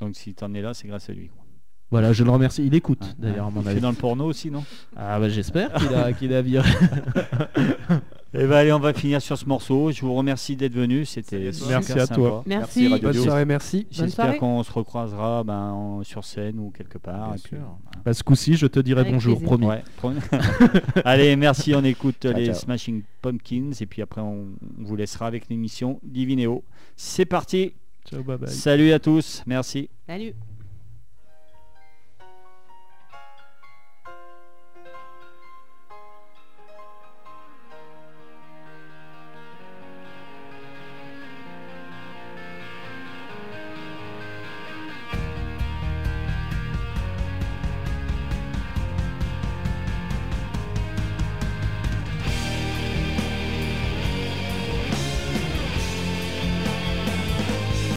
[0.00, 1.28] Donc si t'en es là, c'est grâce à lui.
[1.28, 1.44] quoi.
[1.90, 2.66] Voilà, je le remercie.
[2.66, 3.80] Il écoute d'ailleurs, à mon Il fait avis.
[3.80, 4.64] dans le porno aussi, non?
[4.96, 6.68] Ah bah j'espère qu'il a, qu'il a viré.
[8.32, 9.90] Eh ben allez, on va finir sur ce morceau.
[9.90, 11.04] Je vous remercie d'être venu.
[11.04, 12.14] C'était super Merci à sympa.
[12.14, 12.42] toi.
[12.46, 12.86] Merci.
[12.86, 13.88] Radio Bonne soirée, merci.
[13.90, 17.30] J'espère qu'on se recroisera ben, en- sur scène ou quelque part.
[17.30, 17.58] Bien puis, sûr.
[17.58, 18.02] voilà.
[18.04, 19.66] Bah, ce coup-ci, je te dirai Avec bonjour, promis.
[19.66, 20.20] Ouais, promis.
[21.04, 21.74] Allez, merci.
[21.74, 22.54] On écoute Ciao, les ciao.
[22.54, 24.46] Smashing Pumpkins et puis après on,
[24.78, 26.62] on vous laissera avec l'émission Divinéo.
[26.96, 27.72] C'est parti.
[28.08, 28.48] Ciao, bye bye.
[28.48, 29.42] Salut à tous.
[29.46, 29.90] Merci.
[30.06, 30.34] Salut.